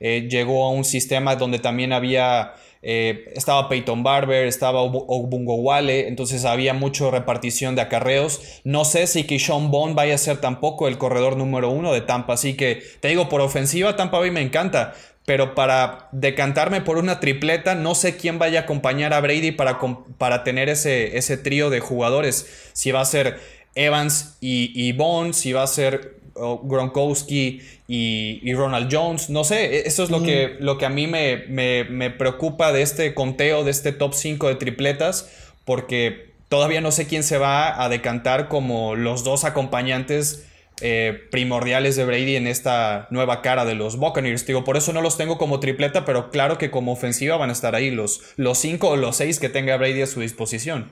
[0.00, 2.54] Eh, llegó a un sistema donde también había
[2.86, 8.60] eh, estaba Peyton Barber, estaba Obungo Wale, entonces había mucha repartición de acarreos.
[8.62, 12.34] No sé si Kishon Bond vaya a ser tampoco el corredor número uno de Tampa,
[12.34, 14.92] así que te digo, por ofensiva Tampa Bay me encanta,
[15.24, 19.78] pero para decantarme por una tripleta, no sé quién vaya a acompañar a Brady para,
[20.18, 22.70] para tener ese, ese trío de jugadores.
[22.74, 23.40] Si va a ser
[23.74, 29.30] Evans y, y Bond, si va a ser Gronkowski y, Ronald Jones.
[29.30, 33.14] No sé, e, eso es lo, que, lo que a mí me, preocupa de este
[33.14, 35.30] conteo, de este top 5 de tripletas,
[35.64, 40.46] porque todavía no sé quién se va a decantar como los dos acompañantes
[40.80, 44.44] eh, primordiales de Brady en esta nueva cara de los Buccaneers.
[44.44, 47.52] Digo, por eso no los tengo como tripleta, pero claro que como ofensiva van a
[47.52, 50.90] estar ahí los, los cinco o los seis que tenga Brady a su disposición.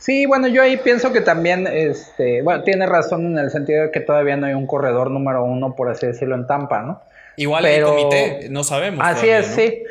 [0.00, 3.90] Sí, bueno, yo ahí pienso que también, este, bueno, tiene razón en el sentido de
[3.90, 7.02] que todavía no hay un corredor número uno, por así decirlo, en Tampa, ¿no?
[7.36, 9.06] Igual el comité, no sabemos.
[9.06, 9.82] Así es, sí.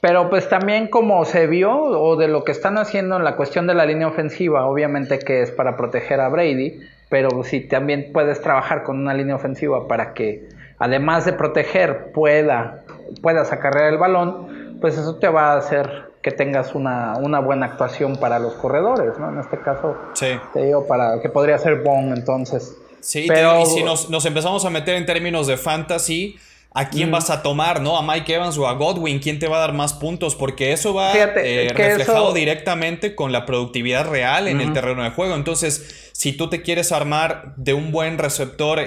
[0.00, 3.68] Pero pues también como se vio, o de lo que están haciendo en la cuestión
[3.68, 8.40] de la línea ofensiva, obviamente que es para proteger a Brady, pero si también puedes
[8.40, 10.48] trabajar con una línea ofensiva para que,
[10.80, 12.82] además de proteger, pueda,
[13.22, 17.66] pueda sacar el balón, pues eso te va a hacer que tengas una, una, buena
[17.66, 19.28] actuación para los corredores, ¿no?
[19.28, 22.78] En este caso, te digo, para que podría ser Bond entonces.
[23.00, 26.38] Sí, Pero, y si nos, nos, empezamos a meter en términos de fantasy,
[26.72, 27.98] ¿a quién vas a tomar, no?
[27.98, 29.18] ¿A Mike Evans o a Godwin?
[29.18, 30.34] ¿Quién te va a dar más puntos?
[30.34, 35.34] Porque eso va eh, reflejado directamente con la productividad real en el terreno de juego.
[35.34, 38.80] Entonces, si tú te quieres armar de un buen receptor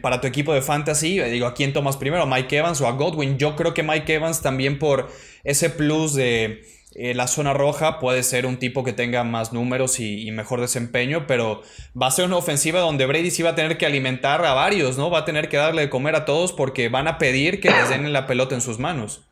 [0.00, 2.22] para tu equipo de fantasy, digo, ¿a quién tomas primero?
[2.22, 3.36] ¿A Mike Evans o a Godwin?
[3.36, 5.08] Yo creo que Mike Evans también por
[5.42, 6.62] ese plus de
[6.96, 11.26] eh, la zona roja puede ser un tipo que tenga más números y, mejor desempeño,
[11.26, 11.62] pero
[12.00, 14.96] va a ser una ofensiva donde Brady sí va a tener que alimentar a varios,
[14.96, 15.10] ¿no?
[15.10, 17.88] Va a tener que darle de comer a todos porque van a pedir que les
[17.88, 19.24] den la pelota en sus manos.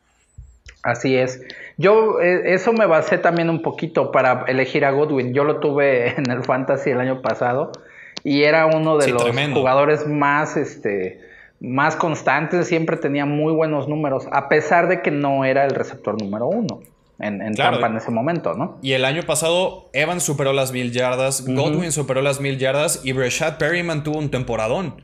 [0.81, 1.41] Así es.
[1.77, 5.33] Yo eh, eso me basé también un poquito para elegir a Goodwin.
[5.33, 7.71] Yo lo tuve en el Fantasy el año pasado
[8.25, 9.23] y era uno de los
[9.53, 11.21] jugadores más, este,
[11.61, 12.67] más constantes.
[12.67, 16.81] Siempre tenía muy buenos números, a pesar de que no era el receptor número uno
[17.27, 18.77] en, en Tampa en ese momento, ¿no?
[18.81, 23.11] Y el año pasado Evans superó las mil yardas, Godwin superó las mil yardas y
[23.11, 25.01] Breshad Perryman tuvo un temporadón.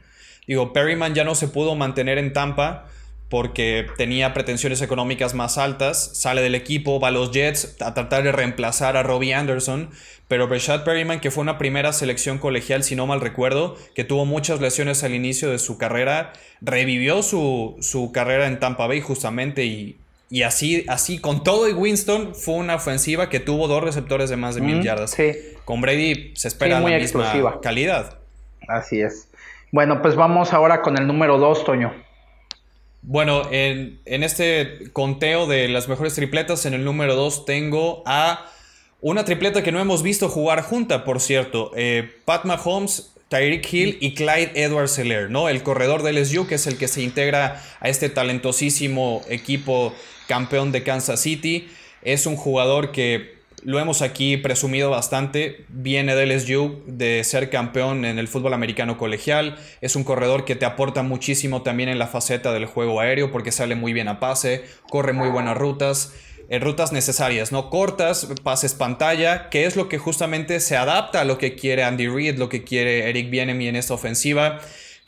[0.48, 2.86] Digo, Perryman ya no se pudo mantener en Tampa
[3.30, 8.24] porque tenía pretensiones económicas más altas, sale del equipo, va a los Jets a tratar
[8.24, 9.92] de reemplazar a Robbie Anderson,
[10.28, 14.26] pero Breshad Perryman, que fue una primera selección colegial, si no mal recuerdo, que tuvo
[14.26, 19.66] muchas lesiones al inicio de su carrera, revivió su, su carrera en Tampa Bay justamente
[19.66, 19.98] y
[20.30, 24.38] y así, así, con todo y Winston, fue una ofensiva que tuvo dos receptores de
[24.38, 25.12] más de mil yardas.
[25.12, 25.32] Sí.
[25.66, 28.20] Con Brady se espera la misma calidad.
[28.68, 29.28] Así es.
[29.72, 31.94] Bueno, pues vamos ahora con el número dos, Toño.
[33.02, 38.46] Bueno, en, este conteo de las mejores tripletas, en el número dos tengo a
[39.02, 41.72] una tripleta que no hemos visto jugar junta, por cierto.
[41.76, 45.50] Eh, Pat Mahomes Tyreek Hill y Clyde Edwards Seller, ¿no?
[45.50, 49.94] El corredor del LSU, que es el que se integra a este talentosísimo equipo
[50.30, 51.68] campeón de Kansas City.
[52.04, 55.66] Es un jugador que lo hemos aquí presumido bastante.
[55.70, 59.58] Viene del LSU de ser campeón en el fútbol americano colegial.
[59.82, 63.52] Es un corredor que te aporta muchísimo también en la faceta del juego aéreo porque
[63.52, 66.14] sale muy bien a pase, corre muy buenas rutas
[66.52, 67.70] en rutas necesarias, ¿no?
[67.70, 72.08] Cortas, pases pantalla, que es lo que justamente se adapta a lo que quiere Andy
[72.08, 74.60] Reid, lo que quiere Eric Bienemy en esta ofensiva.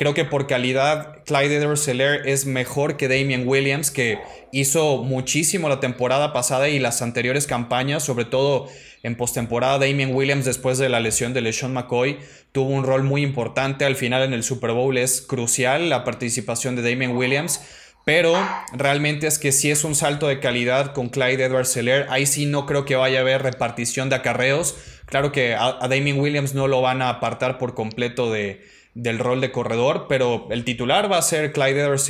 [0.01, 4.17] Creo que por calidad, Clyde edwards es mejor que Damian Williams, que
[4.51, 8.67] hizo muchísimo la temporada pasada y las anteriores campañas, sobre todo
[9.03, 9.77] en postemporada.
[9.77, 12.17] Damian Williams, después de la lesión de LeSean McCoy,
[12.51, 13.85] tuvo un rol muy importante.
[13.85, 17.61] Al final, en el Super Bowl es crucial la participación de Damian Williams
[18.03, 18.33] Pero
[18.73, 22.47] realmente es que si es un salto de calidad con Clyde Edwards Seller, ahí sí
[22.47, 24.77] no creo que vaya a haber repartición de acarreos.
[25.05, 28.61] Claro que a, a Damien Williams no lo van a apartar por completo de,
[28.93, 32.09] del rol de corredor, pero el titular va a ser Clyde Edwards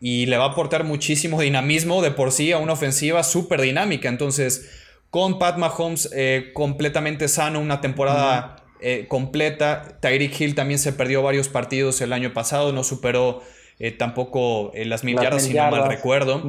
[0.00, 4.08] y le va a aportar muchísimo dinamismo de por sí a una ofensiva súper dinámica.
[4.08, 4.70] Entonces,
[5.10, 11.22] con Pat Mahomes eh, completamente sano, una temporada eh, completa, Tyreek Hill también se perdió
[11.22, 13.42] varios partidos el año pasado, no superó
[13.78, 16.42] eh, tampoco las mil yardas, si no mal recuerdo.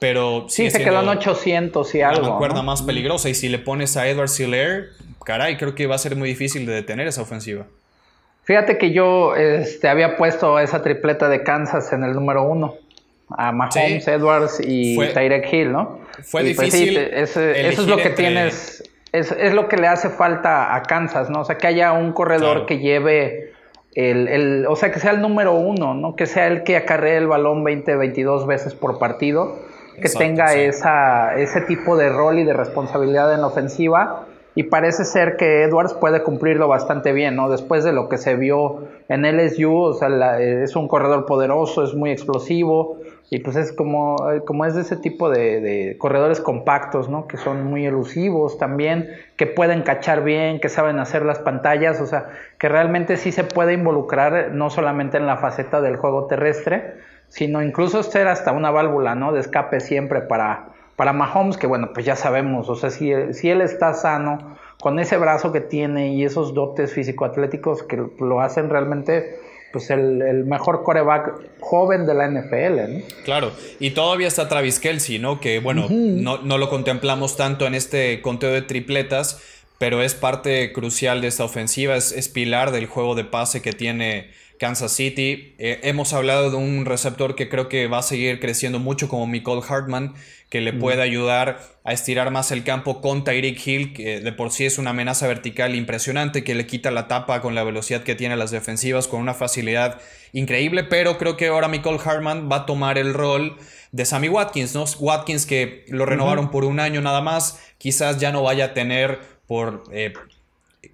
[0.00, 2.26] Pero sí, se quedó en 800 y algo.
[2.26, 3.28] La cuerda más peligrosa.
[3.28, 4.88] Y si le pones a Edward Siller,
[5.24, 7.66] caray, creo que va a ser muy difícil de detener esa ofensiva.
[8.50, 12.74] Fíjate que yo este, había puesto esa tripleta de Kansas en el número uno.
[13.28, 16.00] A Mahomes, Edwards y Tyrek Hill, ¿no?
[16.24, 16.96] Fue pues difícil.
[16.96, 18.82] eso es lo que tienes.
[19.12, 21.42] Es, es, lo que le hace falta a Kansas, ¿no?
[21.42, 23.52] O sea, que haya un corredor que lleve
[23.94, 26.16] el, el, O sea, que sea el número uno, ¿no?
[26.16, 29.60] Que sea el que acarree el balón 20, 22 veces por partido.
[30.02, 35.04] Que tenga esa, ese tipo de rol y de responsabilidad en la ofensiva y parece
[35.04, 37.48] ser que Edwards puede cumplirlo bastante bien, ¿no?
[37.48, 41.94] Después de lo que se vio en LSU, o sea, es un corredor poderoso, es
[41.94, 42.98] muy explosivo
[43.30, 47.28] y pues es como, como es de ese tipo de, corredores compactos, ¿no?
[47.28, 52.06] Que son muy elusivos también, que pueden cachar bien, que saben hacer las pantallas, o
[52.06, 56.94] sea, que realmente sí se puede involucrar no solamente en la faceta del juego terrestre,
[57.28, 59.32] sino incluso ser hasta una válvula, ¿no?
[59.32, 63.48] De escape siempre para para Mahomes, que bueno, pues ya sabemos, o sea, si, si
[63.48, 68.68] él está sano, con ese brazo que tiene y esos dotes físico-atléticos que lo hacen
[68.68, 69.40] realmente
[69.72, 72.98] pues el, mejor coreback joven de la NFL.
[72.98, 73.04] ¿no?
[73.24, 75.40] Claro, y todavía está Travis Kelsey, ¿no?
[75.40, 79.40] Que bueno, no, no, lo contemplamos tanto en este conteo de tripletas,
[79.80, 83.72] pero es parte crucial de esta ofensiva, es, es pilar del juego de pase que
[83.72, 85.54] tiene Kansas City.
[85.58, 89.26] Eh, hemos hablado de un receptor que creo que va a seguir creciendo mucho como
[89.26, 90.12] Nicole Hartman,
[90.50, 94.50] que le puede ayudar a estirar más el campo con Tyreek Hill, que de por
[94.50, 98.14] sí es una amenaza vertical impresionante, que le quita la tapa con la velocidad que
[98.14, 99.98] tiene las defensivas, con una facilidad
[100.34, 103.56] increíble, pero creo que ahora Nicole Hartman va a tomar el rol
[103.92, 104.84] de Sammy Watkins, ¿no?
[104.98, 109.39] Watkins que lo renovaron por un año nada más, quizás ya no vaya a tener
[109.50, 109.82] por...
[109.90, 110.12] Eh,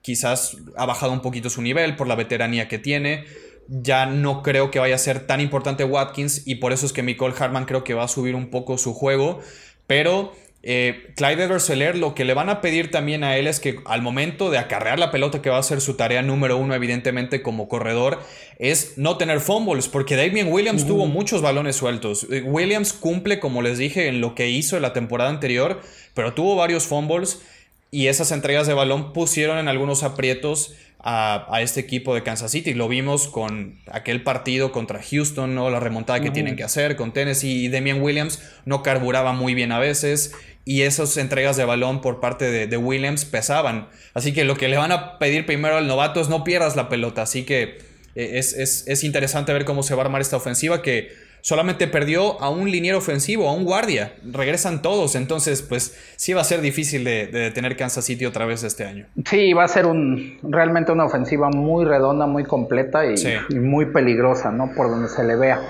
[0.01, 3.27] quizás ha bajado un poquito su nivel por la veteranía que tiene
[3.69, 7.03] ya no creo que vaya a ser tan importante Watkins y por eso es que
[7.03, 9.40] Nicole Hartman creo que va a subir un poco su juego.
[9.87, 13.79] Pero eh, Clyde edwards lo que le van a pedir también a él es que
[13.85, 17.42] al momento de acarrear la pelota, que va a ser su tarea número uno, evidentemente,
[17.42, 18.21] como corredor,
[18.59, 22.27] es no tener fumbles, porque Damien Williams tuvo muchos balones sueltos.
[22.31, 25.81] Eh, Williams cumple, como les dije, en lo que hizo en la temporada anterior,
[26.14, 27.42] pero tuvo varios fumbles
[27.90, 30.75] y esas entregas de balón pusieron en algunos aprietos
[31.09, 32.75] a, este equipo de Kansas City.
[32.75, 35.70] Lo vimos con aquel partido contra Houston, ¿no?
[35.70, 39.70] la remontada que tienen que hacer con Tennessee y Damian Williams no carburaba muy bien
[39.70, 43.88] a veces y esas entregas de balón por parte de, Williams pesaban.
[44.14, 46.88] Así que lo que le van a pedir primero al novato es no pierdas la
[46.88, 47.22] pelota.
[47.22, 47.79] Así que
[48.16, 51.11] eh, es, es interesante ver cómo se va a armar esta ofensiva que
[51.46, 54.14] solamente perdió a un liniero ofensivo, a un guardia.
[54.32, 58.64] Regresan todos, entonces pues sí va a ser difícil de, detener Kansas City otra vez
[58.64, 59.06] este año.
[59.24, 63.14] Sí, va a ser un realmente una ofensiva muy redonda, muy completa y,
[63.54, 64.72] muy peligrosa, ¿no?
[64.74, 65.61] Por donde se le vea.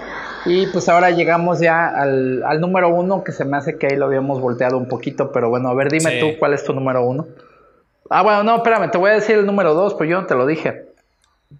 [0.47, 4.07] Y pues ahora llegamos ya al, número uno, que se me hace que ahí lo
[4.07, 7.27] habíamos volteado un poquito, pero bueno, a ver, dime tú cuál es tu número uno.
[8.09, 10.35] Ah, bueno, no, espérame, te voy a decir el número dos, pues yo no te
[10.35, 10.86] lo dije.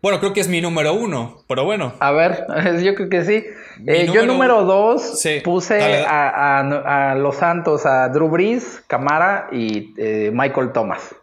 [0.03, 1.93] Bueno, creo que es mi número uno, pero bueno.
[2.01, 2.47] A ver,
[2.83, 3.45] yo creo que sí.
[3.87, 10.73] Eh, yo número dos puse a, los Santos, a Drew Brees, Camara y eh, Michael
[10.73, 11.15] Thomas.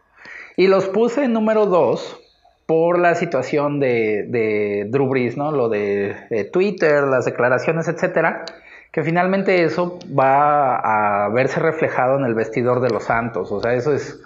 [0.55, 2.19] Y los puse en número dos
[2.65, 5.51] por la situación de, de Drew Brees, ¿no?
[5.51, 8.45] Lo de eh, Twitter, las declaraciones, etcétera.
[8.91, 13.51] Que finalmente eso va a verse reflejado en el vestidor de los Santos.
[13.51, 14.21] O sea, eso es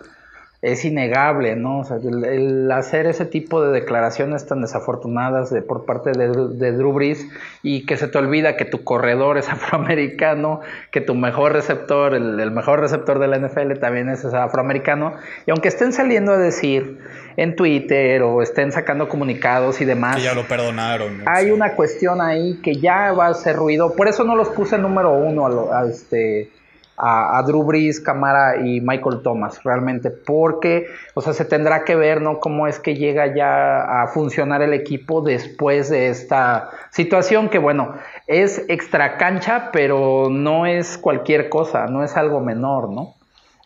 [0.67, 1.79] es innegable, ¿no?
[1.79, 6.71] O sea, el, hacer ese tipo de declaraciones tan desafortunadas de, por parte de, de
[6.73, 7.25] Drew Brees
[7.63, 10.59] y que se te olvida que tu corredor es afroamericano,
[10.91, 15.13] que tu mejor receptor, el, mejor receptor de la NFL también es afroamericano,
[15.45, 16.99] y aunque estén saliendo a decir
[17.37, 20.17] en Twitter o estén sacando comunicados y demás.
[20.17, 21.21] Que ya lo perdonaron.
[21.27, 24.77] Hay una cuestión ahí que ya va a hacer ruido, por eso no los puse
[24.77, 26.49] número uno a, a este
[26.97, 32.21] a, Drew Brees, Camara y Michael Thomas, realmente, porque, o sea, se tendrá que ver,
[32.21, 32.39] ¿no?
[32.39, 37.93] Cómo es que llega ya a funcionar el equipo después de esta situación que, bueno,
[38.25, 43.13] es extra cancha, pero no es cualquier cosa, no es algo menor, ¿no?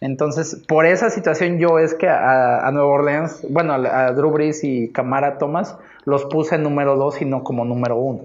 [0.02, 4.90] Entonces, por esa situación yo es que a, Nueva Orleans, bueno, a, Drew Brees y
[4.90, 8.24] Camara Thomas los puse en número dos y no como número uno.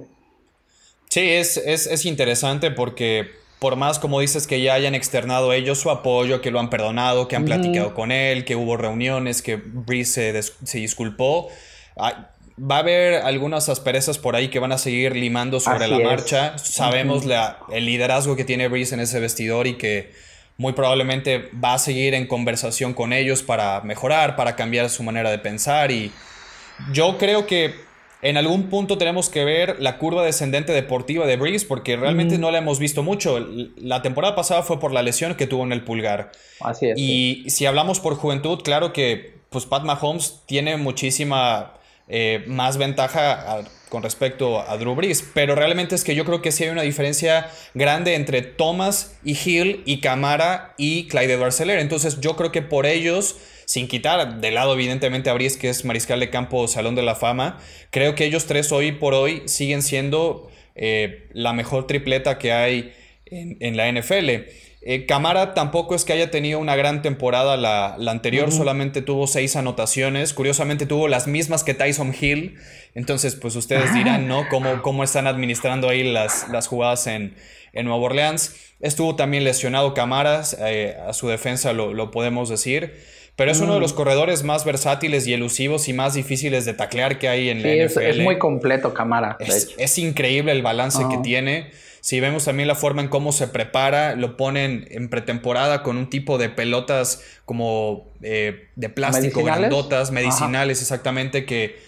[1.11, 5.91] Sí, es, es, interesante porque por más como dices que ya hayan externado ellos su
[5.91, 10.43] apoyo, que lo han perdonado, que han platicado con él, que hubo reuniones, que Breeze
[10.43, 11.49] se, disculpó,
[11.97, 15.99] ah, va a haber algunas asperezas por ahí que van a seguir limando sobre la
[15.99, 16.59] marcha.
[16.59, 20.13] Sabemos la, el liderazgo que tiene Breeze en ese vestidor y que
[20.59, 25.31] muy probablemente va a seguir en conversación con ellos para mejorar, para cambiar su manera
[25.31, 26.13] de pensar y
[26.93, 27.86] yo creo que
[28.23, 32.51] en algún punto tenemos que ver la curva descendente deportiva de Breeze porque realmente no
[32.51, 33.39] la hemos visto mucho.
[33.77, 36.33] La temporada pasada fue por la lesión que tuvo en el pulgar.
[36.61, 36.99] Así es.
[36.99, 41.75] Y si hablamos por juventud, claro que pues Pat Mahomes tiene muchísima
[42.09, 45.29] eh, más ventaja con respecto a Drew Brees.
[45.35, 49.33] Pero realmente es que yo creo que sí hay una diferencia grande entre Thomas y
[49.33, 51.79] Hill y Camara y Clyde Barceler.
[51.79, 53.37] Entonces yo creo que por ellos,
[53.67, 57.59] sin quitar de lado evidentemente a que es mariscal de campo Salón de la Fama,
[57.91, 62.95] creo que ellos tres hoy por hoy siguen siendo eh, la mejor tripleta que hay
[63.27, 64.31] en, en la NFL.
[64.89, 69.57] Eh, Camara tampoco es que haya tenido una gran temporada la, anterior, solamente tuvo seis
[69.57, 70.33] anotaciones.
[70.33, 72.57] Curiosamente tuvo las mismas que Tyson Hill.
[72.95, 74.49] Entonces, pues ustedes dirán, ¿no?
[74.49, 77.35] ¿Cómo, cómo están administrando ahí las, las jugadas en,
[77.73, 78.55] en Nueva Orleans?
[78.79, 82.95] Estuvo también lesionado Camaras, eh, a su defensa lo, podemos decir.
[83.37, 87.19] Pero es uno de los corredores más versátiles y elusivos y más difíciles de taclear
[87.19, 88.03] que hay en la NFL.
[88.03, 89.37] Es, muy completo Camara.
[89.39, 91.71] Es, increíble el balance que tiene.
[92.01, 96.09] Si vemos también la forma en cómo se prepara, lo ponen en pretemporada con un
[96.09, 101.79] tipo de pelotas como eh, de plástico, grandotas, medicinales, exactamente, que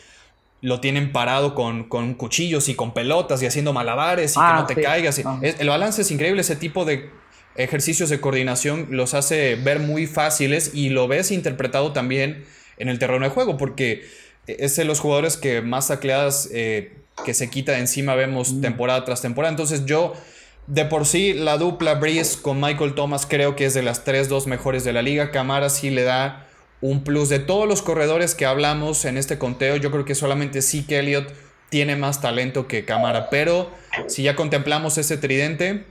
[0.60, 4.56] lo tienen parado con, con, cuchillos y con pelotas y haciendo malabares y que ah,
[4.60, 5.18] no te caigas.
[5.18, 7.08] el balance es increíble, ese tipo de
[7.58, 12.44] ejercicios de coordinación los hace ver muy fáciles y lo ves interpretado también
[12.78, 14.06] en el terreno de juego, porque
[14.46, 16.92] es de los jugadores que más tacleadas eh,
[17.24, 18.60] que se quita de encima vemos mm.
[18.60, 19.50] temporada tras temporada.
[19.50, 20.14] Entonces yo,
[20.68, 24.28] de por sí, la dupla Breeze con Michael Thomas creo que es de las tres,
[24.28, 25.32] dos mejores de la liga.
[25.32, 26.46] Camara sí le da
[26.80, 27.28] un plus.
[27.28, 31.00] De todos los corredores que hablamos en este conteo, yo creo que solamente sí que
[31.00, 31.28] Elliott
[31.70, 33.30] tiene más talento que Camara.
[33.30, 33.70] Pero
[34.06, 35.84] si ya contemplamos ese tridente,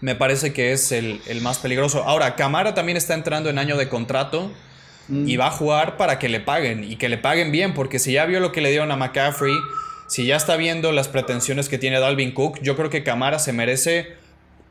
[0.00, 2.04] me parece que es el, el más peligroso.
[2.04, 4.50] Ahora, Camara también está entrando en año de contrato
[5.08, 5.40] y mm.
[5.40, 8.26] va a jugar para que le paguen y que le paguen bien, porque si ya
[8.26, 9.54] vio lo que le dieron a McCaffrey
[10.08, 13.52] si ya está viendo las pretensiones que tiene Dalvin Cook, yo creo que Camara se
[13.52, 14.14] merece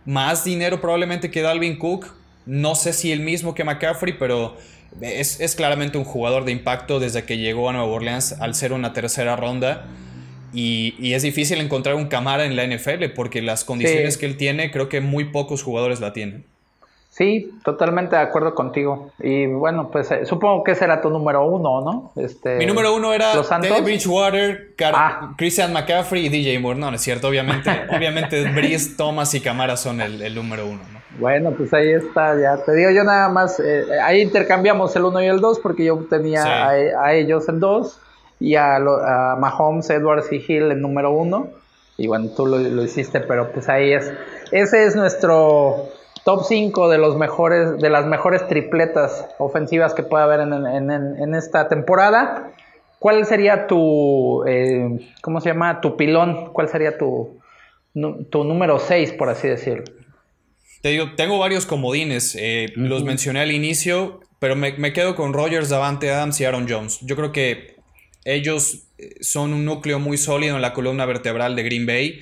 [0.04, 2.08] más dinero probablemente que Dalvin Cook.
[2.48, 4.58] No sé si el mismo que McCaffrey, pero
[5.00, 8.94] es, claramente un jugador de impacto desde que llegó a Nueva Orleans al ser una
[8.94, 9.86] tercera ronda.
[10.54, 14.72] Y, es difícil encontrar un Camara en la NFL porque las condiciones que él tiene,
[14.72, 16.46] creo que muy pocos jugadores la tienen.
[17.18, 19.12] Sí, totalmente de acuerdo contigo.
[19.18, 22.12] Y bueno, pues eh, supongo que ese era tu número uno, ¿no?
[22.16, 25.34] Este, Mi número uno era Teddy Bridgewater, ah.
[25.36, 26.78] Christian McCaffrey y DJ Moore.
[26.78, 27.72] No, no es cierto, obviamente.
[27.90, 31.00] obviamente Breeze, Thomas y Camara son el, número uno, ¿no?
[31.18, 35.20] Bueno, pues ahí está, ya te digo yo nada más, eh, ahí intercambiamos el uno
[35.20, 38.00] y el dos porque yo tenía a, ellos el dos
[38.40, 38.80] y a,
[39.40, 41.50] Mahomes, Edwards y Hill el número uno.
[41.98, 44.12] Y bueno, tú lo, lo hiciste, pero pues ahí es,
[44.52, 45.90] ese es nuestro
[46.28, 51.70] top 5 de los mejores, de las mejores tripletas ofensivas que puede haber en, esta
[51.70, 52.52] temporada.
[53.00, 55.80] ¿Cuál sería tu, eh, ¿cómo se llama?
[55.80, 56.52] Tu pilón.
[56.52, 57.40] ¿Cuál sería tu,
[58.30, 59.86] tu número 6, por así decirlo?
[60.82, 62.36] Te digo, tengo varios comodines.
[62.38, 66.68] Eh, los mencioné al inicio, pero me, me, quedo con Rogers, Davante Adams y Aaron
[66.68, 67.00] Jones.
[67.04, 67.77] Yo creo que
[68.28, 72.22] ellos eh, son un núcleo muy sólido en la columna vertebral de Green Bay,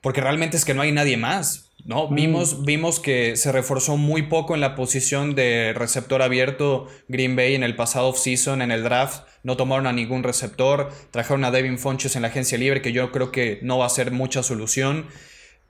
[0.00, 1.68] porque realmente es que no hay nadie más.
[1.84, 2.14] No, mm.
[2.14, 7.54] vimos, vimos que se reforzó muy poco en la posición de receptor abierto Green Bay
[7.54, 9.22] en el pasado offseason, en el draft.
[9.42, 10.92] No tomaron a ningún receptor.
[11.10, 13.90] Trajeron a Devin Fonches en la agencia libre, que yo creo que no va a
[13.90, 15.06] ser mucha solución.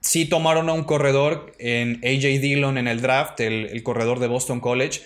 [0.00, 4.60] Sí tomaron a un corredor en AJ Dillon en el draft, el, corredor de Boston
[4.60, 5.02] College.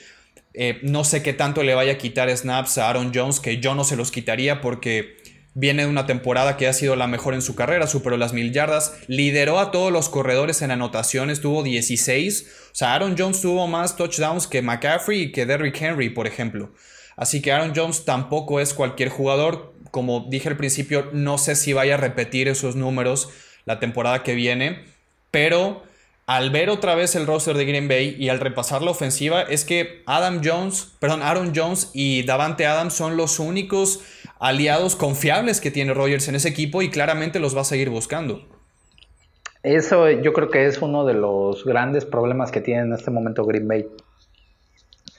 [0.54, 3.74] Eh, no sé qué tanto le vaya a quitar snaps a Aaron Jones, que yo
[3.74, 5.16] no se los quitaría porque
[5.54, 8.52] Viene de una temporada que ha sido la mejor en su carrera, superó las mil
[8.52, 12.46] yardas, lideró a todos los corredores en anotaciones, tuvo 16.
[12.72, 16.72] O sea, Aaron Jones tuvo más touchdowns que McCaffrey y que Derrick Henry, por ejemplo.
[17.16, 19.74] Así que Aaron Jones tampoco es cualquier jugador.
[19.90, 23.28] Como dije al principio, no sé si vaya a repetir esos números
[23.66, 24.86] la temporada que viene,
[25.30, 25.82] pero
[26.26, 29.64] al ver otra vez el roster de Green Bay y al repasar la ofensiva, es
[29.64, 34.00] que Adam Jones, perdón, Aaron Jones y Davante Adams son los únicos
[34.38, 38.46] aliados confiables que tiene Rogers en ese equipo y claramente los va a seguir buscando.
[39.62, 43.44] Eso yo creo que es uno de los grandes problemas que tiene en este momento
[43.44, 43.86] Green Bay.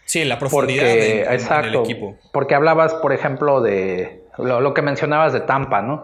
[0.05, 2.17] Sí, la profundidad del equipo.
[2.33, 6.03] Porque hablabas, por ejemplo, de lo, que mencionabas de Tampa, ¿no?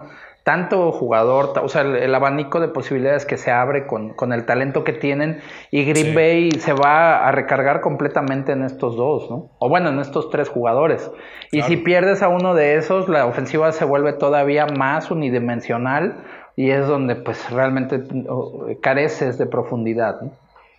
[0.49, 4.83] Tanto jugador, o sea, el, abanico de posibilidades que se abre con, con el talento
[4.83, 9.51] que tienen y Green Bay se va a recargar completamente en estos dos, ¿no?
[9.59, 11.11] O bueno, en estos tres jugadores.
[11.51, 16.23] Y si pierdes a uno de esos, la ofensiva se vuelve todavía más unidimensional
[16.55, 18.01] y es donde pues realmente
[18.81, 20.31] careces de profundidad, ¿no?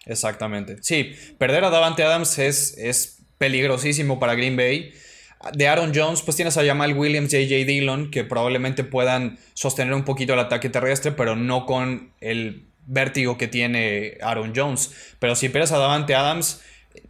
[0.04, 0.78] Exactamente.
[0.80, 4.92] Sí, perder a Davante Adams es, es peligrosísimo para Green Bay
[5.54, 10.04] de Aaron Jones, pues tienes a Jamal Williams, JJ Dillon, que probablemente puedan sostener un
[10.04, 15.14] poquito el ataque terrestre, pero no con el vértigo que tiene Aaron Jones.
[15.18, 16.60] Pero si pierdes a Davante Adams,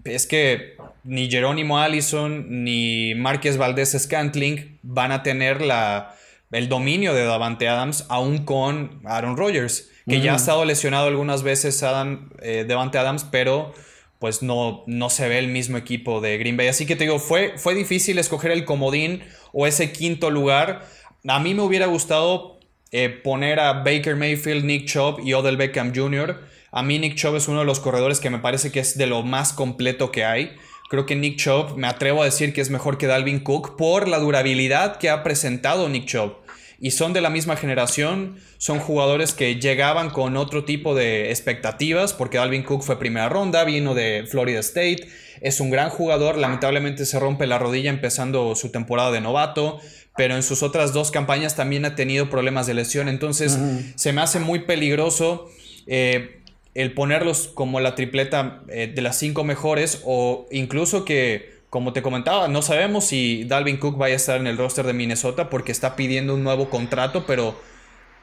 [0.05, 6.15] es que ni Jerónimo Allison ni Márquez Valdés Scantling van a tener la,
[6.53, 11.43] el dominio de Davante Adams, aún con Aaron Rodgers, que ya ha estado lesionado algunas
[11.43, 13.73] veces Adam, eh, Davante Adams, pero
[14.21, 16.69] pues no, no se ve el mismo equipo de Green Bay.
[16.69, 20.87] Así que te digo, fue, fue difícil escoger el comodín o ese quinto lugar.
[21.27, 22.61] A mí me hubiera gustado
[22.93, 26.39] eh, poner a Baker Mayfield, Nick Chubb y Odell Beckham Jr.
[26.71, 29.07] A mí Nick Chubb es uno de los corredores que me parece que es de
[29.07, 30.53] lo más completo que hay.
[30.91, 34.07] Creo que Nick Chubb, me atrevo a decir que es mejor que Dalvin Cook por
[34.07, 36.40] la durabilidad que ha presentado Nick Chubb
[36.81, 42.15] y son de la misma generación, son jugadores que llegaban con otro tipo de expectativas,
[42.15, 45.07] porque Alvin Cook fue primera ronda, vino de Florida State,
[45.43, 49.79] es un gran jugador, lamentablemente se rompe la rodilla empezando su temporada de novato,
[50.17, 53.59] pero en sus otras dos campañas también ha tenido problemas de lesión, entonces
[53.95, 55.49] se me hace muy peligroso.
[55.87, 56.37] Eh,
[56.75, 62.03] el ponerlos como la tripleta eh, de las cinco mejores o incluso que como te
[62.03, 65.71] comentaba, no sabemos si Dalvin Cook vaya a estar en el roster de Minnesota porque
[65.71, 67.55] está pidiendo un nuevo contrato, pero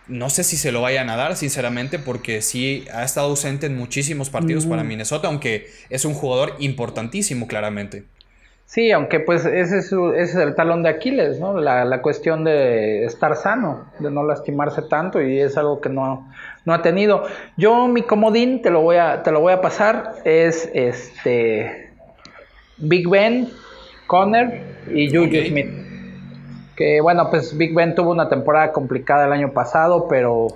[0.08, 3.78] no sé si se lo vayan a dar, sinceramente, porque sí ha estado ausente en
[3.78, 4.84] muchísimos partidos para.
[4.84, 8.04] Minnesota, aunque es un jugador importantísimo, claramente.
[8.66, 11.58] Sí, aunque pues ese es, el talón de Aquiles, ¿no?
[11.58, 16.30] La, cuestión de estar sano, de no lastimarse tanto y es algo que no,
[16.66, 17.24] no ha tenido.
[17.56, 21.87] Yo mi comodín te lo voy a te lo voy a pasar es este
[22.78, 23.50] Big Ben,
[24.08, 24.62] Conner
[24.94, 25.70] y Juju Smith.
[26.76, 30.48] Que bueno, pues Big Ben tuvo una temporada complicada el año pasado, pero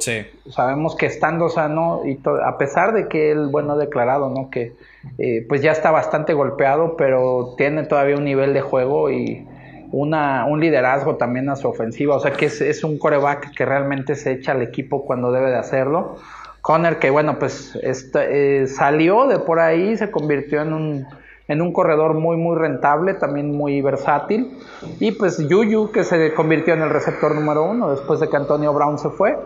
[0.50, 4.52] sabemos que estando sano y a pesar de que él, bueno, ha declarado, ¿no?
[4.52, 4.74] Que
[5.18, 9.48] eh, pues ya está bastante golpeado, pero tiene todavía un nivel de juego y
[9.92, 12.16] una, un liderazgo también a su ofensiva.
[12.16, 15.58] O sea que es, un coreback que realmente se echa al equipo cuando debe de
[15.58, 16.18] hacerlo.
[16.62, 21.08] Conner, que bueno, pues eh, salió de por ahí, se convirtió en un
[21.48, 24.58] en un corredor muy muy rentable, también muy versátil.
[25.00, 28.74] Y pues Yuyu, que se convirtió en el receptor número uno después de que Antonio
[28.74, 29.38] Brown se fue.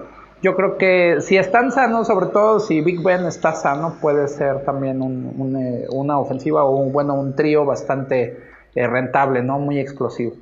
[0.42, 4.64] Yo creo que si están sanos, sobre todo si Big Ben está sano, puede ser
[4.64, 8.38] también eh, una ofensiva o un, bueno, un trío bastante
[8.76, 9.58] eh, rentable, ¿no?
[9.58, 10.34] Muy explosivo.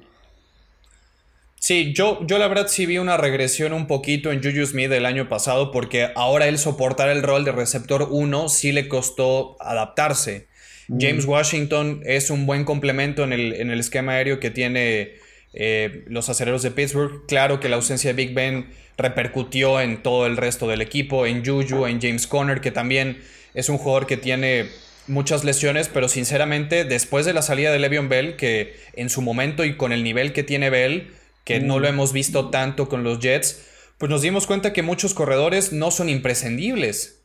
[1.63, 5.05] Sí, yo, yo la verdad sí vi una regresión un poquito en Juju Smith el
[5.05, 10.49] año pasado porque ahora él soportar el rol de receptor 1 sí le costó adaptarse.
[10.87, 15.13] James Washington es un buen complemento en el, en el esquema aéreo que tiene
[15.53, 17.25] eh, los acereros de Pittsburgh.
[17.27, 18.67] Claro que la ausencia de Big Ben
[18.97, 23.21] repercutió en todo el resto del equipo, en Juju, en James Conner, que también
[23.53, 24.67] es un jugador que tiene
[25.07, 29.65] muchas lesiones, pero sinceramente después de la salida de Le'Veon Bell, que en su momento
[29.65, 31.11] y con el nivel que tiene Bell,
[31.43, 33.65] que no lo hemos visto tanto con los Jets,
[33.97, 37.22] pues nos dimos cuenta que muchos corredores no son imprescindibles.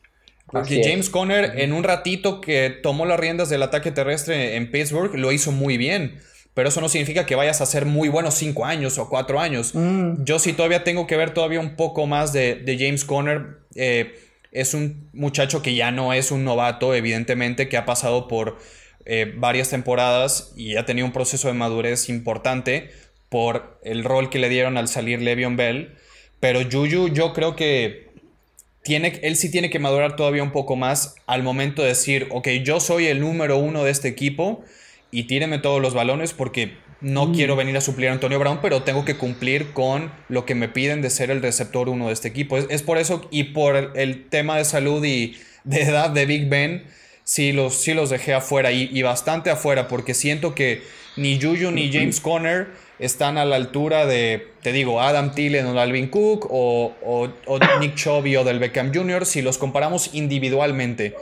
[0.51, 5.15] Porque James Conner en un ratito que tomó las riendas del ataque terrestre en Pittsburgh
[5.15, 6.19] lo hizo muy bien.
[6.53, 9.71] Pero eso no significa que vayas a ser muy bueno cinco años o cuatro años.
[9.73, 10.23] Mm.
[10.23, 13.59] Yo sí todavía tengo que ver todavía un poco más de, James Conner.
[13.75, 14.19] Eh,
[14.51, 18.57] es un muchacho que ya no es un novato, evidentemente, que ha pasado por
[19.05, 22.89] eh, varias temporadas y ha tenido un proceso de madurez importante
[23.29, 25.95] por el rol que le dieron al salir Le'Veon Bell.
[26.39, 28.08] Pero Juju yo creo que
[28.89, 32.47] tiene, él sí tiene que madurar todavía un poco más al momento de decir, ok,
[32.63, 34.63] yo soy el número uno de este equipo
[35.11, 37.35] y tíreme todos los balones porque no mm.
[37.35, 40.69] quiero venir a suplir a Antonio Brown, pero tengo que cumplir con lo que me
[40.69, 42.57] piden de ser el receptor uno de este equipo.
[42.57, 46.83] Es, por eso y por el, tema de salud y de edad de Big Ben,
[47.23, 50.81] sí los, sí los dejé afuera y, y bastante afuera porque siento que
[51.15, 52.69] ni Juju ni James Conner
[52.99, 57.29] están a la altura de, te digo, Adam Thielen o Alvin Cook o,
[57.79, 59.25] Nick Chubb o del Beckham Jr.
[59.25, 61.15] si los comparamos individualmente.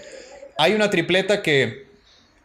[0.58, 1.86] Hay una tripleta que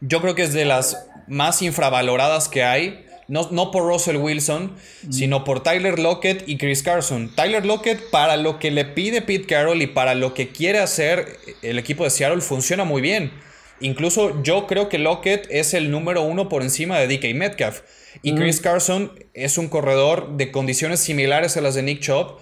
[0.00, 3.06] yo creo que es de las más infravaloradas que hay.
[3.28, 4.76] No, no, por Russell Wilson,
[5.08, 7.34] sino por Tyler Lockett y Chris Carson.
[7.34, 11.38] Tyler Lockett, para lo que le pide Pete Carroll y para lo que quiere hacer
[11.62, 13.32] el equipo de Seattle, funciona muy bien.
[13.80, 17.80] Incluso yo creo que Lockett es el número uno por encima de DK Metcalf.
[18.22, 22.38] Y Chris Carson es un corredor de condiciones similares a las de Nick Chubb,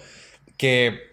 [0.57, 1.11] que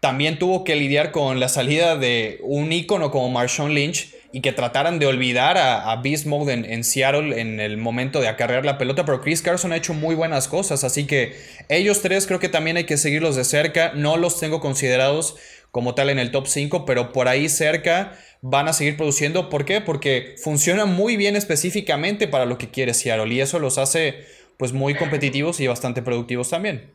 [0.00, 4.52] también tuvo que lidiar con la salida de un ícono como Marshawn Lynch y que
[4.52, 9.04] trataran de olvidar a, Beast Mode en, Seattle en el momento de acarrear la pelota,
[9.04, 11.36] pero Chris Carson ha hecho muy buenas cosas, así que
[11.68, 15.36] ellos tres creo que también hay que seguirlos de cerca, no los tengo considerados
[15.72, 18.12] como tal en el top 5, pero por ahí cerca
[18.42, 19.48] van a seguir produciendo.
[19.48, 19.80] ¿Por qué?
[19.80, 24.24] Porque funcionan muy bien específicamente para lo que quiere Seattle y eso los hace
[24.58, 26.90] pues muy competitivos y bastante productivos también.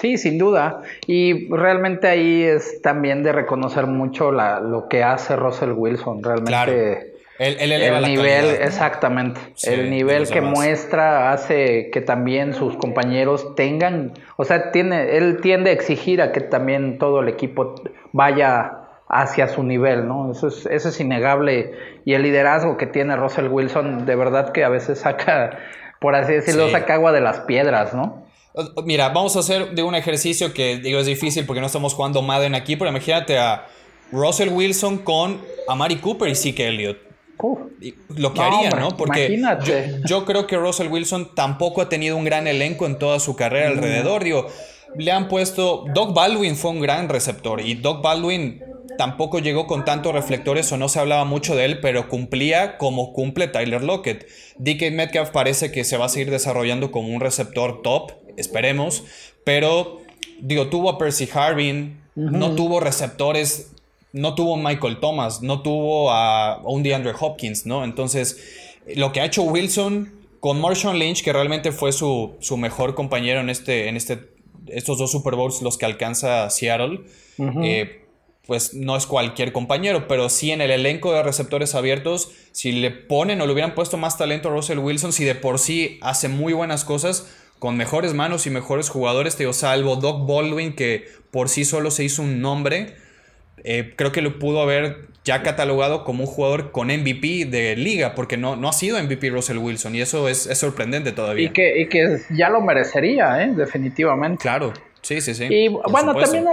[0.00, 0.82] Sí, sin duda.
[1.06, 6.22] Y realmente ahí es también de reconocer mucho la, lo que hace Russell Wilson.
[6.22, 7.19] Realmente.
[7.40, 9.40] El nivel, exactamente.
[9.62, 15.70] el nivel que muestra hace que también sus compañeros tengan, o sea, tiene, él tiende
[15.70, 17.76] a exigir a que también todo el equipo
[18.12, 20.32] vaya hacia su nivel, ¿no?
[20.32, 21.72] Eso es, eso es innegable.
[22.04, 25.58] Y el liderazgo que tiene Russell Wilson, de verdad que a veces saca,
[25.98, 28.22] por así decirlo, saca agua de las piedras, ¿no?
[28.84, 32.20] Mira, vamos a hacer de un ejercicio que digo es difícil porque no estamos jugando
[32.20, 33.66] Madden aquí, pero imagínate a
[34.12, 37.09] Russell Wilson con Amari Cooper y Zeke Elliott.
[38.08, 38.96] Lo que haría, ¿no?
[38.96, 39.40] Porque
[40.06, 43.68] yo, creo que Russell Wilson tampoco ha tenido un gran elenco en toda su carrera
[43.68, 44.24] alrededor.
[44.24, 44.46] Digo,
[44.96, 45.84] le han puesto.
[45.94, 48.62] Doc Baldwin fue un gran receptor y Doc Baldwin
[48.98, 53.12] tampoco llegó con tantos reflectores o no se hablaba mucho de él, pero cumplía como
[53.12, 54.26] cumple Tyler Lockett.
[54.58, 59.04] DK Metcalf parece que se va a seguir desarrollando como un receptor top esperemos.
[59.44, 59.98] Pero,
[60.40, 63.72] digo, tuvo a Percy Harvin, no tuvo receptores,
[64.12, 67.84] no tuvo Michael Thomas, no tuvo a, un DeAndre Hopkins, ¿no?
[67.84, 73.40] Entonces, lo que ha hecho Wilson con Marshawn Lynch, que realmente fue su, mejor compañero
[73.40, 74.30] en, este, en este,
[74.68, 77.02] estos dos Super Bowls, los que alcanza Seattle,
[77.62, 78.04] eh,
[78.46, 82.90] pues no es cualquier compañero, pero sí en el elenco de receptores abiertos, si le
[82.90, 86.28] ponen o le hubieran puesto más talento a Russell Wilson, si de por sí hace
[86.28, 87.28] muy buenas cosas,
[87.60, 91.90] con mejores manos y mejores jugadores, te digo, salvo Doc Baldwin, que por sí solo
[91.90, 92.96] se hizo un nombre,
[93.64, 98.14] eh, creo que lo pudo haber ya catalogado como un jugador con MVP de liga,
[98.14, 101.46] porque no, no ha sido MVP Russell Wilson, y eso es, sorprendente todavía.
[101.46, 103.52] Y que, y que ya lo merecería, ¿eh?
[103.54, 104.40] definitivamente.
[104.40, 104.72] Claro.
[105.02, 105.46] Sí, sí, sí.
[105.48, 106.46] Y bueno, también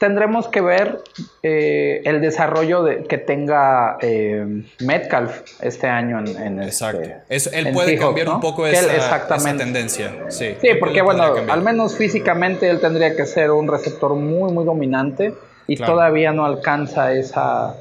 [0.00, 0.98] tendremos que ver
[1.42, 7.08] eh, el desarrollo de, que tenga eh, Metcalf este año en, este Exacto.
[7.52, 10.12] él puede cambiar un poco esa, tendencia.
[10.30, 14.64] Sí, sí porque bueno, al menos físicamente él tendría que ser un receptor muy, muy
[14.64, 15.32] dominante
[15.66, 17.76] y todavía no alcanza esa,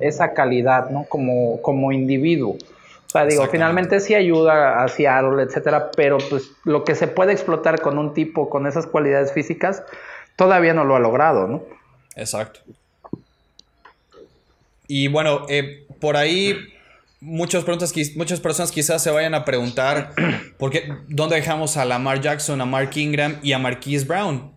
[0.00, 1.04] esa calidad, ¿no?
[1.04, 2.56] Como, como individuo.
[3.06, 7.32] O sea, digo, finalmente sí ayuda a Seattle, etcétera, pero pues lo que se puede
[7.32, 9.82] explotar con un tipo con esas cualidades físicas
[10.36, 11.62] todavía no lo ha logrado, ¿no?
[12.16, 12.60] Exacto.
[14.88, 16.56] Y bueno, eh, por ahí
[17.20, 20.12] muchas, preguntas, muchas personas quizás se vayan a preguntar
[20.58, 24.52] por qué, dónde dejamos a Lamar Jackson, a Mark Ingram y a Marquise Brown.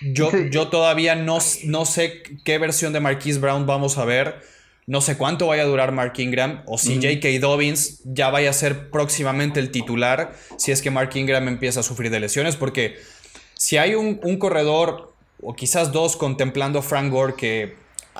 [0.00, 4.40] Yo, yo todavía no, no sé qué versión de Marquise Brown vamos a ver
[4.88, 7.40] no sé cuánto vaya a durar Mark Ingram o si J.K.
[7.40, 11.82] Dobbins ya vaya a ser próximamente el titular si es que Mark Ingram empieza a
[11.82, 12.56] sufrir de lesiones.
[12.56, 12.96] Porque
[13.52, 17.76] si hay un, corredor o quizás dos contemplando a Frank Gore que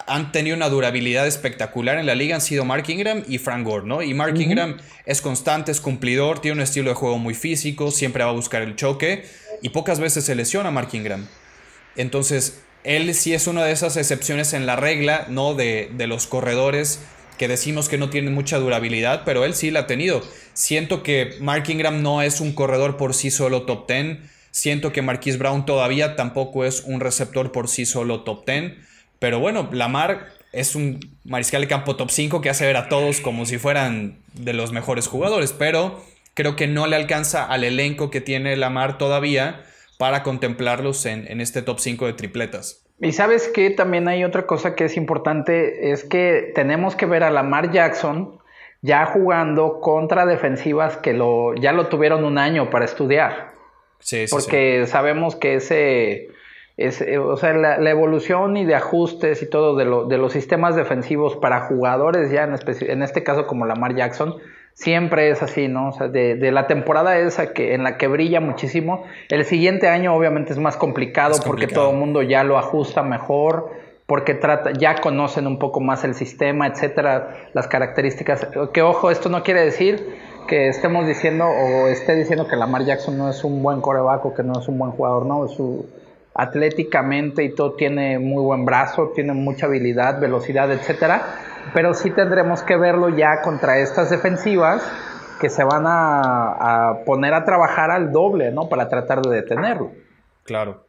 [0.07, 3.87] han tenido una durabilidad espectacular en la liga han sido Mark Ingram y Frank Gore,
[3.87, 4.03] ¿no?
[4.03, 4.77] Y Mark Ingram
[5.07, 8.61] es constante, es cumplidor, tiene un estilo de juego muy físico, siempre va a buscar
[8.61, 9.25] el choque
[9.63, 11.27] y pocas veces se lesiona Mark Ingram.
[11.99, 15.55] Entonces, él sí es una de esas excepciones en la regla, ¿no?
[15.55, 17.03] De, los corredores
[17.37, 20.23] que decimos que no tienen mucha durabilidad, pero él sí la ha tenido.
[20.55, 24.19] Siento que Mark Ingram no es un corredor por sí solo top 10.
[24.51, 28.75] Siento que Marquise Brown todavía tampoco es un receptor por sí solo top 10.
[29.19, 33.21] Pero bueno, Lamar es un mariscal de campo top 5 que hace ver a todos
[33.21, 35.53] como si fueran de los mejores jugadores.
[35.53, 39.65] Pero creo que no le alcanza al elenco que tiene Lamar todavía
[39.99, 42.85] para contemplarlos en, este top 5 de tripletas.
[43.01, 47.25] Y sabes que también hay otra cosa que es importante, es que tenemos que ver
[47.25, 48.39] a Lamar Jackson
[48.81, 53.53] ya jugando contra defensivas que lo, ya lo tuvieron un año para estudiar.
[53.99, 56.29] Sí, sí, Porque sabemos que ese,
[57.19, 61.63] o sea, la, evolución y de ajustes y todo de, de, los sistemas defensivos para
[61.63, 62.55] jugadores ya en,
[62.89, 64.37] en este caso como Lamar Jackson,
[64.79, 65.89] siempre es así, ¿no?
[65.89, 70.15] O sea, de, la temporada esa que, en la que brilla muchísimo, el siguiente año
[70.15, 73.71] obviamente es más complicado, porque todo el mundo ya lo ajusta mejor,
[74.07, 78.47] porque trata, ya conocen un poco más el sistema, etcétera, las características.
[78.73, 80.17] Que ojo, esto no quiere decir
[80.47, 84.35] que estemos diciendo o esté diciendo que Lamar Jackson no es un buen coreback o
[84.35, 85.87] que no es un buen jugador, no, es su,
[86.35, 92.63] atléticamente y todo tiene muy buen brazo, tiene mucha habilidad, velocidad, etcétera pero sí tendremos
[92.63, 94.83] que verlo ya contra estas defensivas
[95.41, 98.69] que se van a, poner a trabajar al doble, ¿no?
[98.69, 99.93] Para tratar de detenerlo.
[100.45, 100.85] Claro.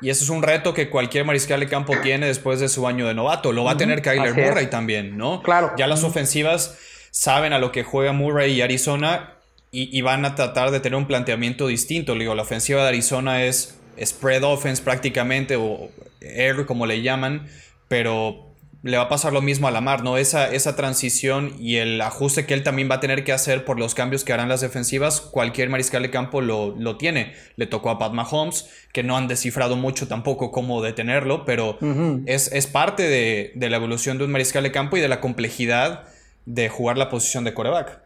[0.00, 3.06] Y eso es un reto que cualquier mariscal de campo tiene después de su año
[3.06, 3.52] de novato.
[3.52, 5.42] Lo va a tener Kyler Murray también, ¿no?
[5.42, 5.72] Claro.
[5.76, 6.78] Ya las ofensivas
[7.10, 9.34] saben a lo que juega Murray y Arizona
[9.74, 12.14] y, van a tratar de tener un planteamiento distinto.
[12.14, 15.88] Digo, la ofensiva de Arizona es spread offense prácticamente, o
[16.20, 17.48] air como le llaman,
[17.88, 18.51] pero
[18.82, 20.16] le va a pasar lo mismo a Lamar, ¿no?
[20.16, 23.78] Esa, esa transición y el ajuste que él también va a tener que hacer por
[23.78, 27.32] los cambios que harán las defensivas, cualquier mariscal de campo lo, lo tiene.
[27.54, 31.78] Le tocó a Pat Mahomes, que no han descifrado mucho tampoco cómo detenerlo, pero
[32.26, 36.04] es, parte de, de, la evolución de un mariscal de campo y de la complejidad
[36.44, 38.00] de jugar la posición de coreback.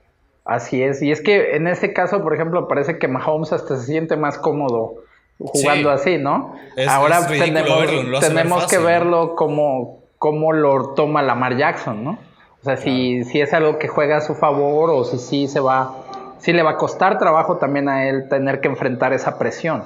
[0.44, 3.86] Así es, y es que en ese caso, por ejemplo, parece que Mahomes hasta se
[3.86, 5.02] siente más cómodo
[5.38, 6.54] jugando así, ¿no?
[6.88, 12.18] Ahora tenemos, tenemos que verlo como cómo lo toma Lamar Jackson, ¿no?
[12.60, 15.60] O sea, si, si es algo que juega a su favor o si sí se
[15.60, 15.94] va,
[16.38, 19.84] si le va a costar trabajo también a él tener que enfrentar esa presión,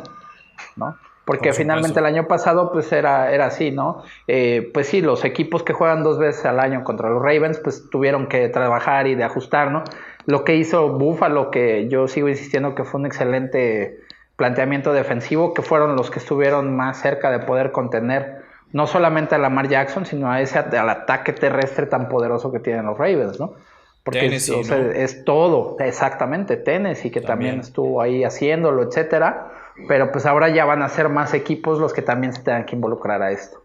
[0.77, 0.97] ¿no?
[1.25, 4.03] Porque finalmente el año pasado pues era, era así, ¿no?
[4.27, 7.89] Eh, pues sí, los equipos que juegan dos veces al año contra los Ravens pues
[7.89, 9.85] tuvieron que trabajar y de ajustar, ¿no?
[10.27, 14.01] Lo que hizo Buffalo, que yo sigo insistiendo que fue un excelente
[14.35, 18.40] planteamiento defensivo, que fueron los que estuvieron más cerca de poder contener
[18.73, 22.87] no solamente a Lamar Jackson, sino a ese al ataque terrestre tan poderoso que tienen
[22.87, 23.55] los Ravens, ¿no?
[24.03, 27.61] Porque es, todo, exactamente, Tennessee, que también.
[27.61, 29.53] estuvo ahí haciéndolo, etcétera.
[29.89, 32.75] Pero pues ahora ya van a ser más equipos los que también se tengan que
[32.77, 33.63] involucrar a esto.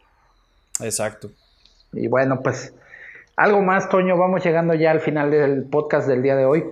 [0.81, 1.29] Exacto.
[1.93, 2.73] Y bueno, pues
[3.37, 6.63] algo más, Toño, vamos llegando ya al final del podcast del día de hoy.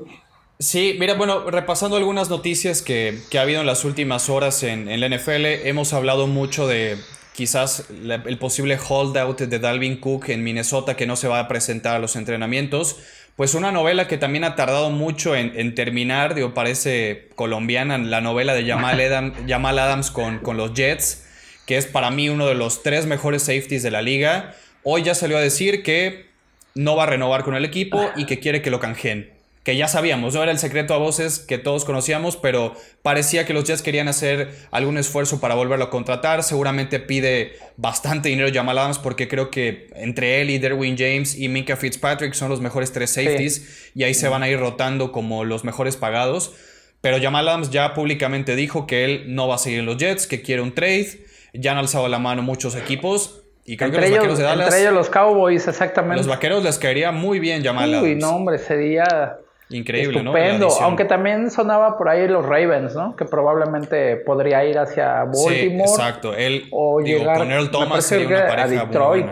[0.60, 5.00] Sí, mira, bueno, repasando algunas noticias que, ha habido en las últimas horas en, en,
[5.00, 6.98] la NFL, hemos hablado mucho de
[7.34, 11.96] quizás el posible holdout de Dalvin Cook en Minnesota que no se va a presentar
[11.96, 12.98] a los entrenamientos.
[13.36, 18.54] Pues una novela que también ha tardado mucho en, terminar, digo, parece colombiana, la novela
[18.54, 18.66] de
[19.48, 21.26] Jamal, Adams con, con los Jets,
[21.66, 24.56] que es para mí uno de los tres mejores safeties de la liga.
[24.84, 26.28] Hoy ya salió a decir que
[26.76, 29.34] no va a renovar con el equipo y que quiere que lo canjeen
[29.64, 33.54] que ya sabíamos, no era el secreto a voces que todos conocíamos, pero parecía que
[33.54, 36.44] los Jets querían hacer algún esfuerzo para volverlo a contratar.
[36.44, 41.48] Seguramente pide bastante dinero Jamal Adams porque creo que entre él y Derwin James y
[41.48, 45.46] Minka Fitzpatrick son los mejores tres safeties y ahí se van a ir rotando como
[45.46, 46.54] los mejores pagados.
[47.00, 50.28] Pero Jamal Adams ya públicamente dijo que él no va a seguir en los Jets,
[50.28, 51.26] que quiere un trade.
[51.54, 53.44] Ya han alzado la mano muchos equipos.
[53.66, 54.68] Y creo que los vaqueros de Dallas.
[54.68, 56.18] Entre ellos los Cowboys, exactamente.
[56.18, 58.08] Los vaqueros les caería muy bien Jamal Adams.
[58.08, 59.38] Uy, no, hombre, sería
[59.74, 60.70] Increíble, Estupendo.
[60.82, 63.16] Aunque también sonaba por ahí los Ravens, ¿no?
[63.16, 65.88] Que probablemente podría ir hacia Baltimore.
[65.88, 66.36] Sí, exacto.
[66.36, 69.28] Él, o llegar, con Earl Thomas sería una pareja a Detroit.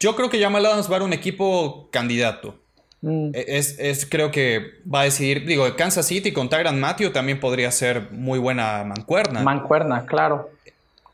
[0.00, 2.56] Yo creo que Jamal Adams va a un equipo candidato.
[3.02, 3.34] Mm.
[3.34, 7.38] E, es, es, creo que va a decidir, digo, Kansas City con Tyron Matthew también
[7.38, 9.42] podría ser muy buena mancuerna.
[9.42, 10.50] Mancuerna, claro.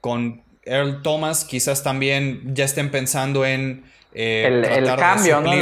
[0.01, 5.52] Con Earl Thomas quizás también ya estén pensando en eh, el, cambio, ¿no?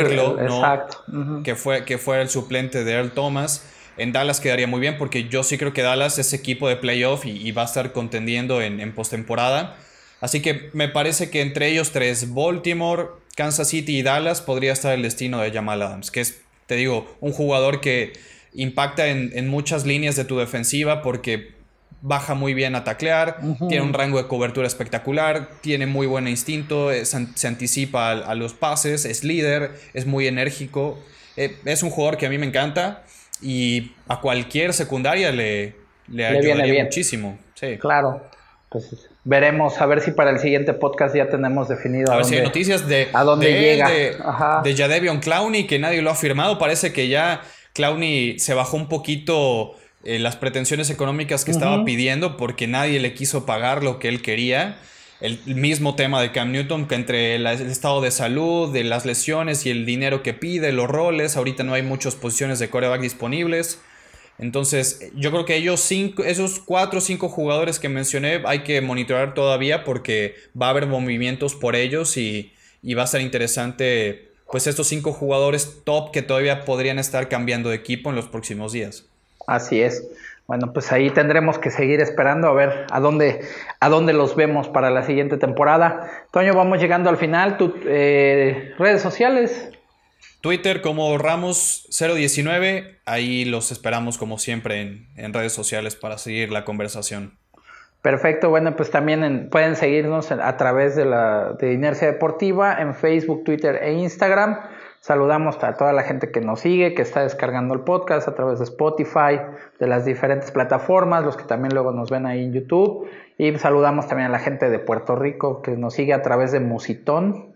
[0.40, 1.05] Exacto.
[1.44, 3.64] que, fue, que fue el suplente de Earl Thomas.
[3.96, 7.26] En Dallas quedaría muy bien porque yo sí creo que Dallas es equipo de playoff
[7.26, 9.76] y, va a estar contendiendo en, en postemporada.
[10.20, 14.94] Así que me parece que entre ellos tres, Baltimore, Kansas City y Dallas, podría estar
[14.94, 18.12] el destino de Jamal Adams, que es, te digo, un jugador que
[18.55, 21.57] impacta en, en muchas líneas de tu defensiva porque
[22.01, 23.38] baja muy bien a taclear,
[23.68, 28.55] tiene un rango de cobertura espectacular, tiene muy buen instinto, eh, se, anticipa a, los
[28.55, 30.99] pases, es líder, es muy enérgico.
[31.36, 33.03] Eh, es un jugador que a mí me encanta
[33.40, 35.76] y a cualquier secundaria le,
[36.09, 37.38] le, ayudaría muchísimo.
[37.55, 37.78] Sí.
[37.78, 38.22] Claro.
[38.68, 42.36] Pues veremos a ver si para el siguiente podcast ya tenemos definido a, ver si
[42.36, 44.14] hay noticias de a dónde llega de,
[44.62, 47.42] de Jadevion Clowney que nadie lo ha firmado parece que ya
[47.72, 49.74] Clowney se bajó un poquito
[50.05, 54.22] eh, las pretensiones económicas que estaba pidiendo porque nadie le quiso pagar lo que él
[54.22, 54.78] quería.
[55.20, 59.66] El mismo tema de Cam Newton, que entre el, estado de salud, de las lesiones
[59.66, 63.80] y el dinero que pide, los roles, ahorita no hay muchas posiciones de coreback disponibles.
[64.38, 68.80] Entonces, yo creo que ellos cinco, esos cuatro o cinco jugadores que mencioné hay que
[68.80, 74.30] monitorar todavía porque va a haber movimientos por ellos y, y va a ser interesante,
[74.49, 78.72] pues estos cinco jugadores top que todavía podrían estar cambiando de equipo en los próximos
[78.72, 79.07] días.
[79.49, 80.07] Así es.
[80.46, 83.40] Bueno, pues ahí tendremos que seguir esperando a ver a dónde,
[83.80, 86.11] a dónde los vemos para la siguiente temporada.
[86.32, 87.57] Toño, vamos llegando al final.
[87.57, 89.70] ¿Tu, eh, redes sociales.
[90.40, 92.99] Twitter como Ramos019.
[93.05, 97.36] Ahí los esperamos como siempre en, redes sociales para seguir la conversación.
[98.03, 103.44] Perfecto, bueno, pues también pueden seguirnos a través de la de Inercia Deportiva en Facebook,
[103.44, 104.61] Twitter e Instagram.
[105.01, 108.59] Saludamos a toda la gente que nos sigue, que está descargando el podcast a través
[108.59, 109.40] de Spotify,
[109.78, 113.09] de las diferentes plataformas, los que también luego nos ven ahí en YouTube.
[113.38, 116.61] Y saludamos también a la gente de Puerto Rico que nos sigue a través de
[116.61, 117.55] Musitón.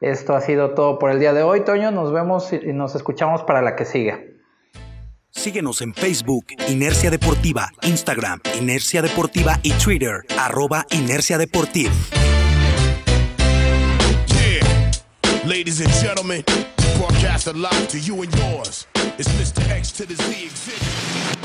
[0.00, 1.90] Esto ha sido todo por el día de hoy, Toño.
[1.90, 4.38] Nos vemos y nos escuchamos para la que sigue.
[5.30, 11.92] Síguenos en Facebook, Inercia Deportiva, Instagram, Inercia Deportiva y Twitter, arroba Inercia Deportiva.
[15.46, 16.42] Ladies and gentlemen,
[16.98, 18.86] broadcast live to you and yours.
[19.18, 19.66] It's Mr.
[19.70, 20.50] X to the Z.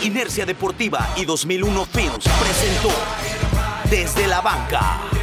[0.06, 2.90] Inercia Deportiva y 2001 Films presentó
[3.90, 5.23] Desde la Banca.